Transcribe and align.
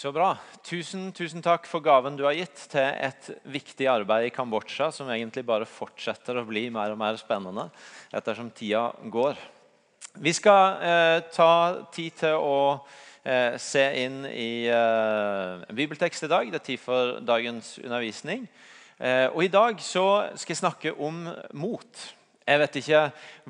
Så 0.00 0.14
bra. 0.16 0.30
Tusen, 0.64 1.10
tusen 1.12 1.42
takk 1.44 1.66
for 1.68 1.84
gaven 1.84 2.14
du 2.16 2.22
har 2.24 2.32
gitt 2.32 2.62
til 2.72 2.86
et 2.88 3.26
viktig 3.52 3.84
arbeid 3.92 4.30
i 4.30 4.32
Kambodsja, 4.32 4.86
som 4.96 5.10
egentlig 5.12 5.42
bare 5.44 5.66
fortsetter 5.68 6.38
å 6.40 6.44
bli 6.48 6.62
mer 6.72 6.94
og 6.94 6.96
mer 7.02 7.18
spennende 7.20 7.66
ettersom 8.16 8.48
tida 8.56 8.86
går. 9.12 9.36
Vi 10.24 10.32
skal 10.32 10.80
eh, 10.88 11.16
ta 11.36 11.50
tid 11.92 12.16
til 12.16 12.40
å 12.40 12.62
eh, 13.28 13.60
se 13.60 13.84
inn 14.06 14.22
i 14.30 14.70
eh, 14.72 15.68
bibeltekst 15.68 16.24
i 16.24 16.32
dag. 16.32 16.48
Det 16.48 16.62
er 16.62 16.66
tid 16.70 16.80
for 16.80 17.20
dagens 17.20 17.74
undervisning. 17.82 18.48
Eh, 18.96 19.26
og 19.26 19.44
I 19.44 19.52
dag 19.52 19.84
så 19.84 20.06
skal 20.32 20.56
jeg 20.56 20.62
snakke 20.62 20.96
om 20.96 21.26
mot. 21.52 22.06
Jeg 22.50 22.58
vet 22.58 22.76
ikke 22.80 23.00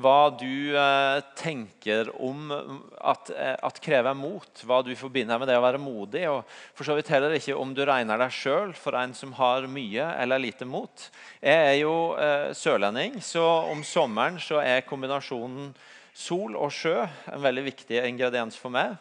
hva 0.01 0.17
du 0.37 0.77
eh, 0.77 1.19
tenker 1.39 2.11
om 2.21 2.51
at, 2.53 3.31
eh, 3.33 3.55
at 3.57 3.79
krever 3.81 4.17
mot, 4.17 4.65
hva 4.69 4.83
du 4.85 4.91
forbinder 4.99 5.41
med 5.41 5.49
det 5.49 5.57
å 5.57 5.63
være 5.65 5.81
modig. 5.81 6.27
og 6.29 6.43
for 6.77 6.85
så 6.85 6.97
vidt 6.99 7.09
heller 7.13 7.33
ikke 7.37 7.57
om 7.57 7.73
du 7.77 7.81
regner 7.89 8.21
deg 8.21 8.35
sjøl 8.35 8.75
for 8.77 8.99
en 9.01 9.15
som 9.17 9.33
har 9.39 9.69
mye 9.73 10.11
eller 10.21 10.43
lite 10.43 10.69
mot. 10.69 11.07
Jeg 11.41 11.71
er 11.71 11.79
jo 11.81 11.95
eh, 12.21 12.51
sørlending, 12.57 13.23
så 13.25 13.47
om 13.71 13.81
sommeren 13.87 14.37
så 14.43 14.61
er 14.61 14.85
kombinasjonen 14.89 15.73
sol 16.13 16.59
og 16.59 16.69
sjø 16.75 16.99
en 17.01 17.41
veldig 17.41 17.65
viktig 17.71 18.05
ingrediens 18.05 18.59
for 18.61 18.75
meg. 18.75 18.99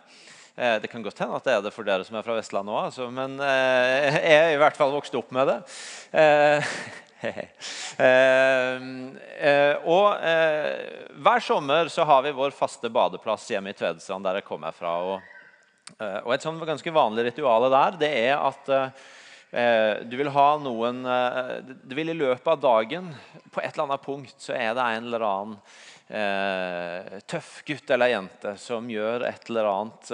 Det 0.59 0.89
kan 0.91 1.03
godt 1.03 1.21
hende 1.23 1.37
at 1.37 1.45
det 1.47 1.53
er 1.55 1.61
det 1.63 1.71
for 1.71 1.87
dere 1.87 2.03
som 2.03 2.17
er 2.19 2.23
fra 2.25 2.35
Vestlandet 2.35 2.99
òg, 2.99 3.13
men 3.15 3.37
jeg 3.39 4.33
er 4.35 4.49
i 4.51 4.57
hvert 4.59 4.75
fall 4.75 4.91
vokst 4.91 5.15
opp 5.15 5.31
med 5.35 5.47
det. 5.47 5.59
Eh, 7.21 7.45
Eh, 7.99 8.75
eh, 9.43 9.75
og 9.83 10.23
eh, 10.23 11.07
Hver 11.19 11.41
sommer 11.43 11.89
så 11.91 12.05
har 12.07 12.21
vi 12.23 12.31
vår 12.31 12.53
faste 12.55 12.87
badeplass 12.89 13.49
hjemme 13.51 13.73
i 13.73 13.75
Tvedestrand, 13.75 14.23
der 14.23 14.39
jeg 14.39 14.47
kommer 14.47 14.71
fra. 14.71 14.93
Og, 15.03 15.57
eh, 15.97 16.19
og 16.23 16.31
Et 16.31 16.45
sånn 16.45 16.61
ganske 16.63 16.93
vanlig 16.95 17.25
ritual 17.27 17.67
der 17.73 17.97
det 17.99 18.11
er 18.21 18.37
at 18.37 18.71
eh, 18.71 20.05
du 20.07 20.15
vil 20.15 20.31
ha 20.31 20.47
noen 20.63 21.01
eh, 21.03 21.73
Du 21.83 21.97
vil 21.97 22.13
i 22.13 22.15
løpet 22.15 22.47
av 22.53 22.61
dagen 22.63 23.09
På 23.51 23.59
et 23.59 23.73
eller 23.73 23.89
annet 23.89 24.05
punkt 24.05 24.37
så 24.39 24.55
er 24.55 24.71
det 24.77 24.85
en 24.85 25.09
eller 25.09 25.27
annen 25.33 25.61
tøff 27.29 27.59
gutt 27.67 27.91
eller 27.93 28.09
jente 28.09 28.55
som 28.57 28.87
gjør 28.89 29.27
et 29.27 29.43
eller 29.51 29.67
annet 29.69 30.07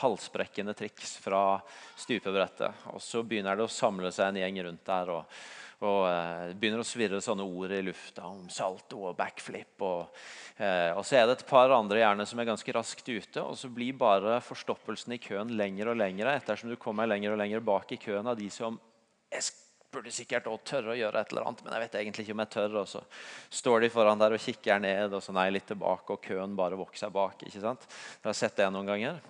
halsbrekkende 0.00 0.72
triks 0.74 1.12
fra 1.22 1.60
stupebrettet. 1.94 2.80
Og 2.90 2.98
så 2.98 3.22
begynner 3.22 3.54
det 3.54 3.68
å 3.68 3.70
samle 3.70 4.10
seg 4.10 4.32
en 4.32 4.40
gjeng 4.40 4.58
rundt 4.66 4.82
der. 4.90 5.12
og 5.14 5.38
og 5.84 6.06
eh, 6.08 6.54
begynner 6.56 6.80
å 6.80 6.86
svirre 6.86 7.20
sånne 7.20 7.44
ord 7.44 7.74
i 7.76 7.82
lufta 7.84 8.24
om 8.30 8.46
salto 8.52 9.02
og 9.10 9.16
backflip. 9.18 9.74
Og, 9.84 10.22
eh, 10.56 10.92
og, 10.94 11.02
så 11.04 11.18
er 11.18 11.26
det 11.28 11.36
et 11.36 11.46
par 11.50 11.74
andre 11.76 12.00
gjerne 12.00 12.26
som 12.28 12.40
er 12.40 12.48
ganske 12.48 12.76
raskt 12.76 13.10
ute. 13.10 13.42
Og 13.42 13.58
så 13.60 13.68
blir 13.72 13.98
bare 13.98 14.38
forstoppelsen 14.44 15.16
i 15.16 15.20
køen 15.20 15.52
lenger 15.58 15.92
og 15.92 16.00
lenger 16.00 16.32
ettersom 16.32 16.72
du 16.72 16.78
kommer 16.80 17.10
lenger 17.10 17.34
og 17.34 17.40
lenger 17.42 17.64
bak 17.64 17.92
i 17.92 18.00
køen 18.00 18.32
av 18.32 18.40
de 18.40 18.48
som 18.52 18.80
jeg 19.32 19.44
burde 19.92 20.12
sikkert 20.12 20.48
også 20.50 20.70
tørre 20.70 20.92
å 20.92 20.98
gjøre 20.98 21.20
et 21.22 21.30
eller 21.32 21.46
annet, 21.48 21.62
men 21.64 21.74
jeg 21.74 21.82
vet 21.84 21.94
egentlig 22.00 22.24
ikke 22.26 22.34
om 22.36 22.42
jeg 22.44 22.52
tør. 22.56 22.80
Og 22.82 22.90
så 22.90 23.04
står 23.60 23.84
de 23.84 23.92
foran 23.92 24.20
der 24.20 24.36
og 24.36 24.42
kikker 24.42 24.82
ned, 24.82 25.16
og 25.16 25.24
så 25.24 25.36
nei, 25.36 25.48
litt 25.52 25.68
tilbake, 25.68 26.16
og 26.16 26.24
køen 26.24 26.56
bare 26.58 26.78
vokser 26.80 27.12
bak. 27.14 27.44
ikke 27.46 27.62
sant? 27.62 27.88
Dere 28.20 28.32
har 28.32 28.38
sett 28.38 28.56
det 28.60 28.68
noen 28.72 28.92
ganger. 28.92 29.20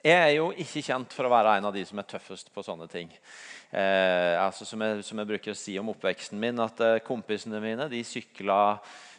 Jeg 0.00 0.16
er 0.16 0.34
jo 0.38 0.50
ikke 0.54 0.82
kjent 0.86 1.12
for 1.12 1.26
å 1.26 1.32
være 1.32 1.58
en 1.58 1.66
av 1.68 1.74
de 1.74 1.82
som 1.84 1.98
er 2.00 2.06
tøffest 2.08 2.52
på 2.54 2.62
sånne 2.64 2.86
ting. 2.88 3.10
Eh, 3.70 4.34
altså 4.40 4.64
som, 4.64 4.80
jeg, 4.80 5.02
som, 5.06 5.18
jeg, 5.20 5.28
bruker 5.28 5.52
å 5.52 5.58
si 5.58 5.76
om 5.80 5.90
oppveksten 5.92 6.38
min, 6.40 6.62
at 6.62 6.80
eh, 6.84 7.00
kompisene 7.04 7.60
mine 7.62 7.88
de 7.90 8.00
sykla 8.06 8.60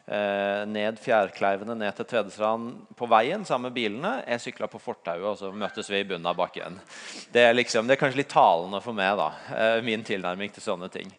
eh, 0.07 0.63
ned 0.71 0.97
Fjærkleivene 1.03 1.75
ned 1.77 1.95
til 1.99 2.07
Tvedestrand 2.13 2.95
på 2.97 3.09
veien 3.11 3.43
sammen 3.47 3.69
med 3.69 3.77
bilene. 3.77 4.13
Jeg 4.25 4.45
sykla 4.47 4.71
på 4.71 4.81
fortauet, 4.81 5.27
og 5.27 5.37
så 5.39 5.51
møttes 5.53 5.91
vi 5.91 6.01
i 6.01 6.07
bunnen 6.07 6.31
av 6.31 6.39
bakken. 6.39 6.79
Det 7.35 7.45
er, 7.49 7.53
liksom, 7.57 7.85
det 7.87 7.97
er 7.97 8.01
kanskje 8.01 8.23
litt 8.23 8.33
talende 8.33 8.81
for 8.83 8.97
meg, 8.97 9.19
da, 9.19 9.29
eh, 9.57 9.83
min 9.85 10.07
tilnærming 10.07 10.55
til 10.55 10.65
sånne 10.65 10.89
ting. 10.93 11.11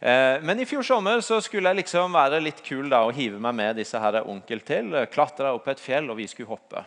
Eh, 0.00 0.38
men 0.46 0.62
i 0.62 0.68
fjor 0.70 0.86
sommer 0.86 1.20
så 1.26 1.42
skulle 1.44 1.74
jeg 1.74 1.82
liksom 1.82 2.16
være 2.16 2.40
litt 2.46 2.64
kul 2.64 2.88
da, 2.88 3.04
og 3.04 3.18
hive 3.18 3.42
meg 3.42 3.58
med 3.58 3.82
disse 3.82 4.00
her 4.00 4.22
onkel 4.22 4.64
til. 4.64 4.96
Klatra 5.12 5.52
opp 5.58 5.68
et 5.68 5.82
fjell, 5.82 6.08
og 6.08 6.22
vi 6.22 6.30
skulle 6.30 6.54
hoppe. 6.54 6.86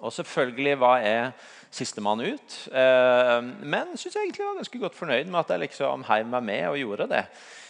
Og 0.00 0.12
selvfølgelig 0.14 0.78
var 0.80 1.04
jeg 1.04 1.30
sistemann 1.74 2.22
ut. 2.24 2.56
Eh, 2.72 3.36
men 3.62 3.94
syns 3.94 4.16
jeg 4.16 4.28
egentlig 4.28 4.46
var 4.46 4.58
ganske 4.60 4.82
godt 4.82 4.98
fornøyd 4.98 5.30
med 5.30 5.40
at 5.42 5.54
jeg 5.54 5.64
liksom 5.66 6.04
heiv 6.08 6.28
meg 6.32 6.44
med 6.48 6.66
og 6.70 6.80
gjorde 6.80 7.08
det. 7.12 7.24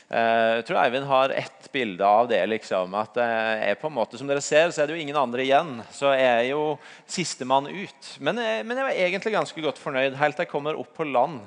Eh, 0.07 0.51
jeg 0.61 0.67
tror 0.69 0.81
Eivind 0.85 1.09
har 1.11 1.35
ett 1.35 1.71
bilde 1.75 2.07
av 2.07 2.29
det. 2.31 2.43
liksom, 2.47 2.95
at 2.95 3.19
jeg 3.19 3.81
på 3.81 3.89
en 3.91 3.97
måte, 3.97 4.19
Som 4.19 4.29
dere 4.31 4.45
ser, 4.45 4.71
så 4.71 4.83
er 4.83 4.87
det 4.87 4.97
jo 4.97 5.03
ingen 5.03 5.17
andre 5.17 5.43
igjen. 5.43 5.83
Så 5.91 6.13
jeg 6.15 6.27
er 6.27 6.45
jo 6.51 6.79
sistemann 7.07 7.67
ut. 7.67 8.13
Men 8.21 8.39
jeg, 8.39 8.67
men 8.67 8.77
jeg 8.77 8.87
var 8.87 9.03
egentlig 9.07 9.33
ganske 9.39 9.67
godt 9.71 9.83
fornøyd 9.83 10.15
helt 10.15 10.37
til 10.37 10.47
jeg 10.47 10.53
kommer 10.53 10.79
opp 10.79 10.95
på 10.95 11.09
land. 11.09 11.43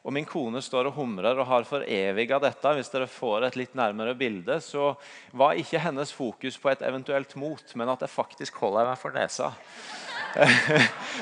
Og 0.00 0.14
min 0.16 0.24
kone 0.24 0.62
står 0.64 0.88
og 0.88 0.96
humrer 0.96 1.36
og 1.36 1.48
har 1.48 1.66
foreviga 1.68 2.38
dette. 2.40 2.72
Hvis 2.76 2.88
dere 2.92 3.08
får 3.10 3.44
et 3.50 3.58
litt 3.60 3.74
nærmere 3.76 4.16
bilde, 4.16 4.56
så 4.64 4.94
var 5.36 5.58
ikke 5.60 5.82
hennes 5.84 6.12
fokus 6.16 6.56
på 6.60 6.72
et 6.72 6.84
eventuelt 6.88 7.36
mot, 7.36 7.74
men 7.76 7.92
at 7.92 8.06
jeg 8.06 8.14
faktisk 8.14 8.62
holder 8.62 8.88
meg 8.88 8.96
for 9.00 9.12
nesa. 9.12 9.52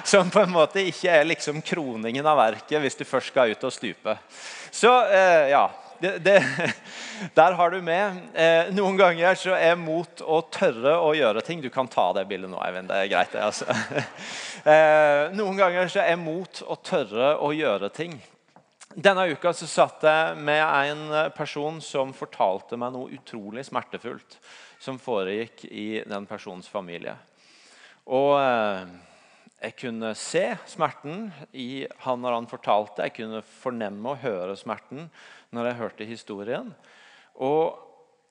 Som 0.05 0.31
på 0.31 0.43
en 0.43 0.55
måte 0.55 0.83
ikke 0.87 1.11
er 1.13 1.27
liksom 1.29 1.61
kroningen 1.65 2.27
av 2.27 2.39
verket 2.39 2.81
hvis 2.83 2.99
du 2.99 3.05
først 3.09 3.33
skal 3.33 3.53
ut 3.53 3.69
og 3.69 3.75
stupe. 3.75 4.15
Så 4.71 4.93
eh, 5.09 5.51
ja, 5.53 5.67
det, 5.99 6.19
det, 6.19 6.39
der 7.39 7.53
har 7.59 7.71
du 7.71 7.83
med. 7.83 8.21
Eh, 8.35 8.71
noen 8.75 8.99
ganger 8.99 9.39
så 9.39 9.57
er 9.57 9.79
mot 9.81 10.23
å 10.23 10.41
tørre 10.53 10.99
å 11.03 11.13
gjøre 11.17 11.43
ting 11.47 11.63
Du 11.65 11.71
kan 11.75 11.89
ta 11.91 12.11
det 12.17 12.29
bildet 12.31 12.51
nå, 12.53 12.61
Eivind. 12.63 12.91
Det 12.91 13.03
er 13.03 13.13
greit. 13.13 13.35
Det, 13.35 13.43
altså. 13.43 13.67
eh, 14.73 15.29
noen 15.37 15.59
ganger 15.59 15.91
så 15.93 16.05
er 16.05 16.19
mot 16.21 16.63
å 16.67 16.79
tørre 16.83 17.35
å 17.43 17.53
gjøre 17.57 17.91
ting. 17.95 18.19
Denne 18.95 19.29
uka 19.31 19.53
så 19.55 19.67
satt 19.69 20.03
jeg 20.07 20.39
med 20.43 20.63
en 20.65 21.33
person 21.37 21.77
som 21.85 22.15
fortalte 22.17 22.79
meg 22.81 22.95
noe 22.95 23.13
utrolig 23.15 23.67
smertefullt 23.69 24.39
som 24.81 24.99
foregikk 25.03 25.67
i 25.69 26.03
den 26.07 26.27
personens 26.27 26.71
familie. 26.71 27.15
Og 28.09 28.39
eh, 28.41 28.89
jeg 29.59 29.75
kunne 29.83 30.15
se 30.17 30.45
smerten 30.71 31.29
i 31.53 31.85
han 32.05 32.23
når 32.23 32.39
han 32.39 32.49
fortalte. 32.51 33.05
Jeg 33.05 33.17
kunne 33.19 33.43
fornemme 33.43 34.15
og 34.15 34.23
høre 34.23 34.57
smerten 34.57 35.11
når 35.53 35.71
jeg 35.71 35.79
hørte 35.83 36.09
historien. 36.09 36.73
Og 37.35 37.77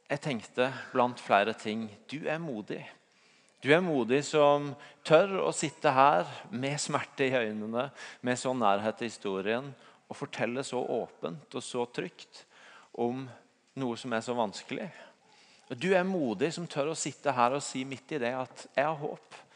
jeg 0.08 0.24
tenkte 0.24 0.72
blant 0.94 1.22
flere 1.22 1.54
ting 1.58 1.90
du 2.10 2.22
er 2.26 2.40
modig. 2.42 2.82
Du 3.62 3.72
er 3.74 3.82
modig 3.82 4.22
som 4.24 4.70
tør 5.06 5.40
å 5.48 5.52
sitte 5.56 5.92
her 5.92 6.30
med 6.54 6.78
smerte 6.80 7.26
i 7.26 7.34
øynene, 7.36 7.88
med 8.22 8.40
sånn 8.40 8.62
nærhet 8.62 9.00
til 9.00 9.10
historien, 9.10 9.72
og 10.08 10.16
fortelle 10.16 10.62
så 10.64 10.80
åpent 10.80 11.58
og 11.58 11.66
så 11.66 11.84
trygt 11.92 12.46
om 12.94 13.26
noe 13.78 13.98
som 14.00 14.14
er 14.14 14.24
så 14.24 14.38
vanskelig. 14.38 14.88
Du 15.76 15.90
er 15.92 16.08
modig 16.08 16.54
som 16.56 16.70
tør 16.70 16.94
å 16.94 16.98
sitte 16.98 17.34
her 17.36 17.58
og 17.58 17.66
si 17.66 17.84
midt 17.84 18.14
i 18.16 18.22
det 18.22 18.32
at 18.38 18.68
'jeg 18.72 18.86
har 18.86 18.96
håp'. 18.96 19.47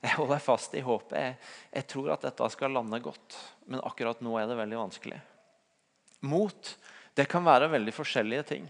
Jeg 0.04 0.16
holder 0.16 0.40
fast 0.40 0.74
i 0.74 0.80
håpet. 0.84 1.16
Jeg, 1.18 1.34
jeg, 1.74 1.86
tror 1.92 2.14
at 2.14 2.24
dette 2.24 2.46
skal 2.54 2.72
lande 2.72 3.00
godt, 3.04 3.36
men 3.68 3.82
akkurat 3.84 4.22
nå 4.24 4.38
er 4.40 4.48
det 4.48 4.56
veldig 4.56 4.78
vanskelig. 4.80 5.18
Mot 6.24 6.70
det 7.16 7.26
kan 7.28 7.44
være 7.44 7.68
veldig 7.68 7.92
forskjellige 7.92 8.46
ting. 8.48 8.68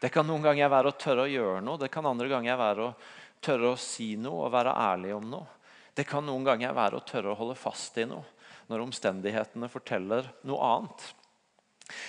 Det 0.00 0.10
kan 0.12 0.26
noen 0.28 0.44
ganger 0.44 0.68
være 0.68 0.92
å 0.92 0.98
tørre 1.00 1.24
å 1.24 1.30
gjøre 1.30 1.62
noe. 1.64 1.80
Det 1.80 1.88
kan 1.92 2.06
andre 2.08 2.28
ganger 2.28 2.58
være 2.60 2.88
å 2.90 2.94
tørre 3.40 3.72
å 3.72 3.80
si 3.80 4.14
noe 4.20 4.46
og 4.46 4.52
være 4.52 4.74
ærlig 4.76 5.14
om 5.16 5.28
noe. 5.32 5.52
Det 5.96 6.04
kan 6.04 6.26
noen 6.28 6.44
ganger 6.44 6.74
være 6.76 6.98
å 6.98 7.06
tørre 7.08 7.32
å 7.32 7.38
holde 7.38 7.56
fast 7.56 7.96
i 7.96 8.04
noe 8.08 8.34
når 8.66 8.82
omstendighetene 8.82 9.68
forteller 9.70 10.28
noe 10.44 10.68
annet. 10.74 11.04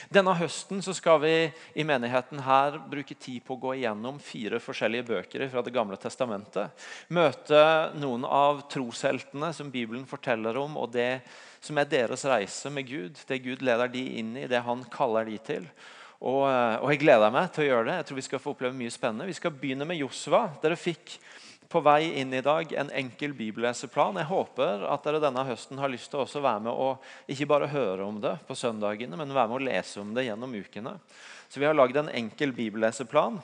Denne 0.10 0.34
høsten 0.40 0.82
skal 0.82 1.20
vi 1.22 1.34
i 1.78 1.86
menigheten 1.86 2.40
her 2.42 2.80
bruke 2.90 3.14
tid 3.14 3.44
på 3.46 3.58
å 3.58 3.62
gå 3.62 3.74
igjennom 3.78 4.18
fire 4.24 4.60
forskjellige 4.64 5.06
bøker 5.12 5.44
fra 5.52 5.62
Det 5.66 5.74
gamle 5.76 6.00
testamentet. 6.02 6.88
Møte 7.14 7.62
noen 8.00 8.26
av 8.26 8.64
trosheltene 8.72 9.52
som 9.54 9.70
Bibelen 9.74 10.08
forteller 10.10 10.58
om, 10.58 10.80
og 10.82 10.96
det 10.96 11.22
som 11.62 11.78
er 11.78 11.90
deres 11.92 12.26
reise 12.26 12.72
med 12.74 12.90
Gud. 12.90 13.22
Det 13.28 13.42
Gud 13.44 13.62
leder 13.66 13.92
de 13.92 14.04
inn 14.22 14.34
i, 14.38 14.48
det 14.50 14.64
han 14.66 14.84
kaller 14.94 15.30
de 15.30 15.38
til. 15.46 15.70
Og, 16.18 16.48
og 16.50 16.90
jeg 16.90 17.04
gleder 17.04 17.34
meg 17.34 17.52
til 17.54 17.68
å 17.68 17.70
gjøre 17.72 17.90
det. 17.90 17.98
Jeg 18.00 18.08
tror 18.10 18.18
Vi 18.18 18.28
skal 18.32 18.42
få 18.42 18.54
oppleve 18.56 18.78
mye 18.78 18.94
spennende. 18.94 19.30
Vi 19.30 19.38
skal 19.38 19.54
begynne 19.54 19.86
med 19.86 20.00
Josva. 20.02 20.48
Dere 20.64 20.80
fikk 20.80 21.20
på 21.68 21.82
vei 21.84 22.14
inn 22.22 22.34
i 22.34 22.44
dag 22.44 22.72
en 22.80 22.92
enkel 22.96 23.34
bibelleseplan. 23.38 24.20
Jeg 24.22 24.30
håper 24.30 24.86
at 24.88 25.04
dere 25.08 25.22
denne 25.24 25.44
høsten 25.48 25.80
har 25.82 25.92
lyst 25.92 26.12
til 26.14 26.24
å 26.24 26.44
være 26.44 26.64
med 26.68 26.72
og 26.72 27.32
ikke 27.32 27.50
bare 27.50 27.72
høre 27.72 28.08
om 28.08 28.22
det 28.24 28.38
på 28.48 28.56
søndagene, 28.56 29.20
men 29.20 29.36
være 29.36 29.52
med 29.52 29.60
å 29.60 29.68
lese 29.68 30.02
om 30.02 30.14
det 30.16 30.28
gjennom 30.30 30.56
ukene. 30.56 30.98
Så 31.48 31.60
Vi 31.60 31.68
har 31.68 31.76
lagd 31.76 31.98
en 32.00 32.12
enkel 32.12 32.54
bibelleseplan 32.56 33.40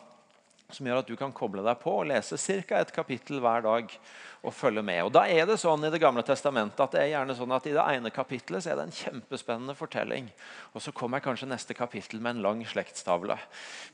som 0.76 0.88
gjør 0.88 1.02
at 1.04 1.10
du 1.10 1.16
kan 1.20 1.34
koble 1.36 1.64
deg 1.66 1.80
på 1.82 2.00
og 2.02 2.08
lese 2.12 2.38
ca. 2.38 2.80
et 2.82 2.94
kapittel 2.94 3.42
hver 3.44 3.66
dag 3.66 3.98
og 4.44 4.52
følge 4.52 4.82
med. 4.84 5.06
Og 5.06 5.12
da 5.16 5.24
er 5.32 5.46
Det 5.48 5.56
sånn 5.60 5.86
i 5.88 5.90
Det 5.90 6.02
gamle 6.04 6.24
testamentet 6.24 6.80
at 6.84 6.92
det 6.92 7.02
er 7.02 7.12
gjerne 7.14 7.36
sånn 7.38 7.54
at 7.56 7.68
i 7.68 7.76
det 7.76 7.84
ene 7.96 8.12
kapittelet 8.12 8.64
så 8.64 8.72
er 8.72 8.76
det 8.76 8.88
en 8.90 8.98
kjempespennende 8.98 9.76
fortelling. 9.76 10.28
Og 10.74 10.84
så 10.84 10.92
kommer 10.92 11.24
kanskje 11.24 11.48
neste 11.48 11.74
kapittel 11.74 12.20
med 12.20 12.36
en 12.36 12.44
lang 12.44 12.66
slektstavle. 12.68 13.38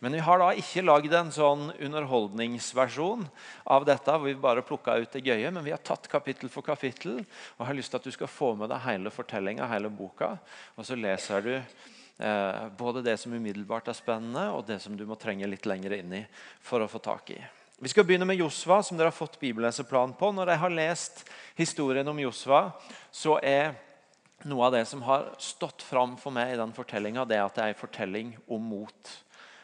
Men 0.02 0.18
vi 0.18 0.24
har 0.26 0.42
da 0.42 0.50
ikke 0.58 0.86
lagd 0.86 1.14
en 1.14 1.32
sånn 1.32 1.70
underholdningsversjon 1.78 3.28
av 3.70 3.86
dette 3.86 4.10
hvor 4.10 4.26
vi 4.26 4.34
bare 4.34 4.66
ut 4.66 5.12
det 5.14 5.26
gøye, 5.26 5.52
men 5.52 5.64
vi 5.64 5.72
har 5.72 5.84
tatt 5.86 6.10
kapittel 6.10 6.50
for 6.50 6.66
kapittel 6.66 7.22
og 7.58 7.66
har 7.68 7.78
lyst 7.78 7.92
til 7.92 8.02
at 8.02 8.10
du 8.10 8.12
skal 8.12 8.28
få 8.28 8.56
med 8.56 8.70
deg 8.70 8.82
hele 8.88 9.14
fortellinga, 9.14 9.70
hele 9.70 9.90
boka. 9.90 10.38
Og 10.78 10.86
så 10.86 10.98
leser 10.98 11.42
du 11.42 11.54
både 12.78 13.02
det 13.06 13.14
som 13.22 13.32
umiddelbart 13.32 13.88
er 13.88 13.96
spennende, 13.96 14.50
og 14.52 14.66
det 14.68 14.82
som 14.84 14.98
du 15.00 15.06
må 15.08 15.16
trenge 15.16 15.48
litt 15.48 15.68
lenger 15.70 15.96
inn 16.02 16.18
i 16.18 16.26
for 16.60 16.84
å 16.84 16.90
få 16.92 17.00
tak 17.00 17.32
i. 17.32 17.40
Vi 17.80 17.88
skal 17.94 18.04
begynne 18.04 18.28
med 18.28 18.36
Josva, 18.36 18.82
som 18.84 18.98
dere 19.00 19.08
har 19.08 19.16
fått 19.16 19.38
bibelleseplan 19.40 20.12
på. 20.20 20.34
Når 20.36 20.52
jeg 20.52 20.60
har 20.60 20.74
lest 20.74 21.22
historien 21.56 22.12
om 22.12 22.18
Josva, 22.20 22.74
så 23.08 23.38
er 23.40 23.72
noe 24.44 24.66
av 24.68 24.74
det 24.76 24.82
som 24.90 25.06
har 25.08 25.30
stått 25.40 25.86
fram 25.88 26.18
for 26.20 26.36
meg 26.36 26.54
i 26.54 26.60
den 26.60 26.76
fortellinga, 26.76 27.24
det 27.24 27.40
at 27.40 27.56
det 27.56 27.64
er 27.64 27.72
en 27.72 27.80
fortelling 27.80 28.34
om 28.52 28.68
mot. 28.74 29.14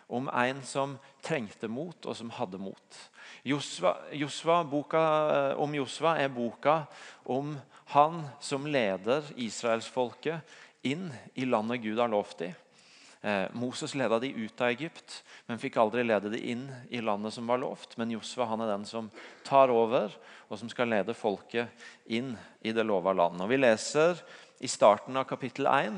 Om 0.08 0.30
en 0.32 0.64
som 0.64 0.96
trengte 1.26 1.68
mot, 1.68 1.98
og 2.08 2.16
som 2.16 2.32
hadde 2.38 2.62
mot. 2.62 3.02
Josva, 3.44 3.98
Josva, 4.16 4.62
boka 4.64 5.04
eh, 5.36 5.52
om 5.60 5.76
Josva 5.76 6.16
er 6.22 6.32
boka 6.32 6.86
om 7.28 7.58
han 7.92 8.24
som 8.40 8.64
leder 8.66 9.28
israelsfolket 9.36 10.56
inn 10.86 11.10
i 11.34 11.48
landet 11.50 11.84
Gud 11.84 12.00
har 12.00 12.12
lovt 12.12 12.44
dem. 12.44 12.54
Eh, 13.26 13.48
Moses 13.58 13.96
leda 13.96 14.20
de 14.20 14.30
ut 14.30 14.62
av 14.62 14.70
Egypt, 14.70 15.24
men 15.50 15.58
fikk 15.58 15.80
aldri 15.82 16.04
lede 16.06 16.30
de 16.30 16.38
inn 16.52 16.68
i 16.94 17.02
landet 17.02 17.34
som 17.34 17.48
var 17.50 17.58
lovt. 17.58 17.96
Men 17.98 18.14
Josva 18.14 18.46
han 18.52 18.62
er 18.62 18.70
den 18.70 18.86
som 18.86 19.10
tar 19.48 19.74
over, 19.74 20.14
og 20.46 20.60
som 20.62 20.70
skal 20.70 20.92
lede 20.94 21.16
folket 21.18 21.74
inn 22.06 22.36
i 22.62 22.74
det 22.76 22.86
lova 22.86 23.16
landet. 23.18 23.48
Og 23.48 23.50
Vi 23.50 23.58
leser 23.58 24.22
i 24.62 24.70
starten 24.70 25.18
av 25.18 25.26
kapittel 25.26 25.66
1 25.72 25.98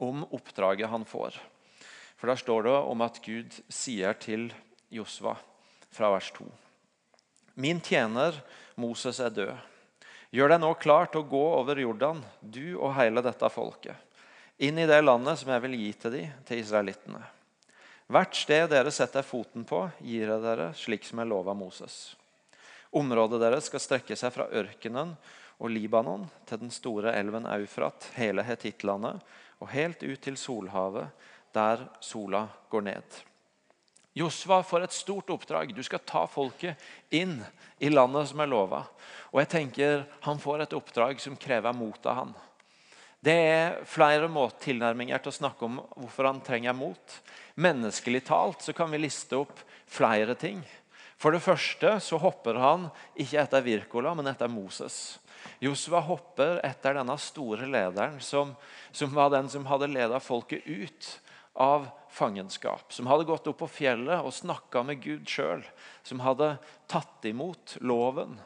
om 0.00 0.24
oppdraget 0.32 0.88
han 0.88 1.04
får. 1.04 1.36
For 2.16 2.32
Der 2.32 2.40
står 2.40 2.62
det 2.62 2.76
om 2.88 3.04
at 3.04 3.20
Gud 3.24 3.60
sier 3.68 4.16
til 4.16 4.48
Josva 4.88 5.36
fra 5.92 6.10
vers 6.14 6.32
2.: 6.36 6.48
Min 7.54 7.80
tjener 7.80 8.40
Moses 8.76 9.20
er 9.20 9.28
død. 9.28 9.56
Gjør 10.30 10.52
deg 10.52 10.60
nå 10.62 10.70
klar 10.78 11.08
til 11.10 11.24
å 11.24 11.26
gå 11.26 11.42
over 11.56 11.78
Jordan, 11.82 12.20
du 12.38 12.76
og 12.76 12.94
hele 12.94 13.22
dette 13.24 13.48
folket, 13.50 13.96
inn 14.62 14.78
i 14.78 14.86
det 14.86 15.00
landet 15.02 15.40
som 15.40 15.50
jeg 15.50 15.62
vil 15.64 15.74
gi 15.74 15.90
til 16.04 16.14
de, 16.14 16.22
til 16.46 16.60
israelittene. 16.62 17.22
Hvert 18.10 18.36
sted 18.38 18.68
dere 18.70 18.92
setter 18.94 19.26
foten 19.26 19.64
på, 19.66 19.84
gir 20.02 20.30
jeg 20.30 20.42
dere 20.42 20.70
slik 20.78 21.06
som 21.06 21.22
jeg 21.22 21.30
lova 21.30 21.54
Moses. 21.54 22.14
Området 22.94 23.40
deres 23.42 23.66
skal 23.70 23.82
strekke 23.82 24.18
seg 24.18 24.32
fra 24.34 24.46
ørkenen 24.50 25.16
og 25.58 25.70
Libanon 25.70 26.28
til 26.46 26.62
den 26.62 26.72
store 26.74 27.14
elven 27.18 27.46
Eufrat, 27.50 28.08
hele 28.14 28.42
Hetittlandet, 28.46 29.18
og 29.58 29.70
helt 29.74 30.02
ut 30.02 30.22
til 30.22 30.38
Solhavet, 30.38 31.10
der 31.54 31.88
sola 32.02 32.46
går 32.70 32.86
ned. 32.86 33.18
Josva 34.16 34.62
får 34.66 34.84
et 34.84 34.94
stort 34.94 35.30
oppdrag. 35.30 35.74
Du 35.74 35.82
skal 35.86 36.02
ta 36.02 36.24
folket 36.26 36.80
inn 37.14 37.38
i 37.78 37.90
landet 37.92 38.30
som 38.30 38.42
er 38.42 38.50
lova. 38.50 38.84
Og 39.30 39.42
jeg 39.42 39.50
tenker 39.54 40.04
Han 40.26 40.40
får 40.42 40.64
et 40.64 40.74
oppdrag 40.76 41.20
som 41.22 41.38
krever 41.38 41.72
mot 41.76 42.06
av 42.06 42.24
han. 42.24 42.32
Det 43.20 43.36
er 43.36 43.80
flere 43.84 44.28
tilnærminger 44.58 45.20
til 45.20 45.28
å 45.28 45.38
snakke 45.38 45.64
om 45.64 45.80
hvorfor 45.94 46.24
han 46.24 46.40
trenger 46.40 46.72
mot. 46.72 47.16
Menneskelig 47.54 48.24
talt 48.24 48.62
så 48.62 48.72
kan 48.72 48.90
vi 48.90 48.98
liste 48.98 49.36
opp 49.36 49.60
flere 49.86 50.34
ting. 50.34 50.64
For 51.20 51.30
det 51.32 51.44
første 51.44 51.98
så 52.00 52.16
hopper 52.16 52.56
han 52.56 52.88
ikke 53.14 53.42
etter 53.42 53.60
Wirkola, 53.62 54.14
men 54.16 54.30
etter 54.30 54.48
Moses. 54.48 55.18
Josva 55.60 56.00
hopper 56.00 56.62
etter 56.64 56.96
denne 56.96 57.16
store 57.20 57.68
lederen 57.68 58.16
som, 58.24 58.54
som 58.90 59.12
var 59.12 59.28
den 59.34 59.48
som 59.52 59.68
hadde 59.68 59.90
ledet 59.92 60.22
folket 60.24 60.64
ut 60.64 61.10
av 61.54 61.88
fangenskap. 62.10 62.92
Som 62.92 63.08
hadde 63.10 63.28
gått 63.28 63.46
opp 63.50 63.58
på 63.62 63.70
fjellet 63.70 64.22
og 64.24 64.34
snakka 64.34 64.84
med 64.86 65.02
Gud 65.02 65.28
sjøl. 65.28 65.64
Som 66.06 66.22
hadde 66.24 66.54
tatt 66.90 67.26
imot 67.28 67.76
loven. 67.80 68.38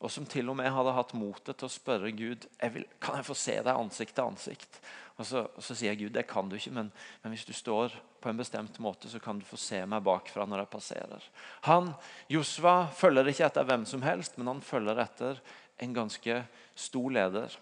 Og 0.00 0.08
som 0.12 0.24
til 0.28 0.48
og 0.48 0.56
med 0.56 0.72
hadde 0.72 0.96
hatt 0.96 1.12
motet 1.18 1.58
til 1.60 1.68
å 1.68 1.72
spørre 1.72 2.12
Gud 2.16 2.46
vil, 2.72 2.86
kan 3.02 3.18
jeg 3.18 3.28
få 3.28 3.36
se 3.36 3.58
deg 3.60 3.74
ansikt 3.74 4.16
til 4.16 4.30
ansikt. 4.30 4.80
Og 5.20 5.26
så, 5.28 5.42
og 5.44 5.64
så 5.64 5.76
sier 5.76 5.98
Gud 6.00 6.14
det 6.16 6.24
kan 6.30 6.48
du 6.48 6.56
ikke, 6.56 6.72
men, 6.72 6.88
men, 7.20 7.34
hvis 7.34 7.44
du 7.44 7.52
står 7.52 7.92
på 8.24 8.30
en 8.30 8.40
bestemt 8.40 8.78
måte, 8.80 9.10
så 9.12 9.20
kan 9.20 9.36
du 9.36 9.44
få 9.44 9.58
se 9.60 9.82
meg 9.84 10.04
bakfra 10.06 10.46
når 10.48 10.62
jeg 10.62 10.72
passerer. 10.72 11.26
Han, 11.68 11.90
Josva 12.32 12.86
følger 12.96 13.28
ikke 13.28 13.50
etter 13.50 13.68
hvem 13.68 13.84
som 13.88 14.04
helst, 14.06 14.38
men 14.40 14.48
han 14.48 14.64
følger 14.64 15.02
etter 15.04 15.42
en 15.84 15.92
ganske 15.96 16.38
stor 16.72 17.12
leder. 17.12 17.58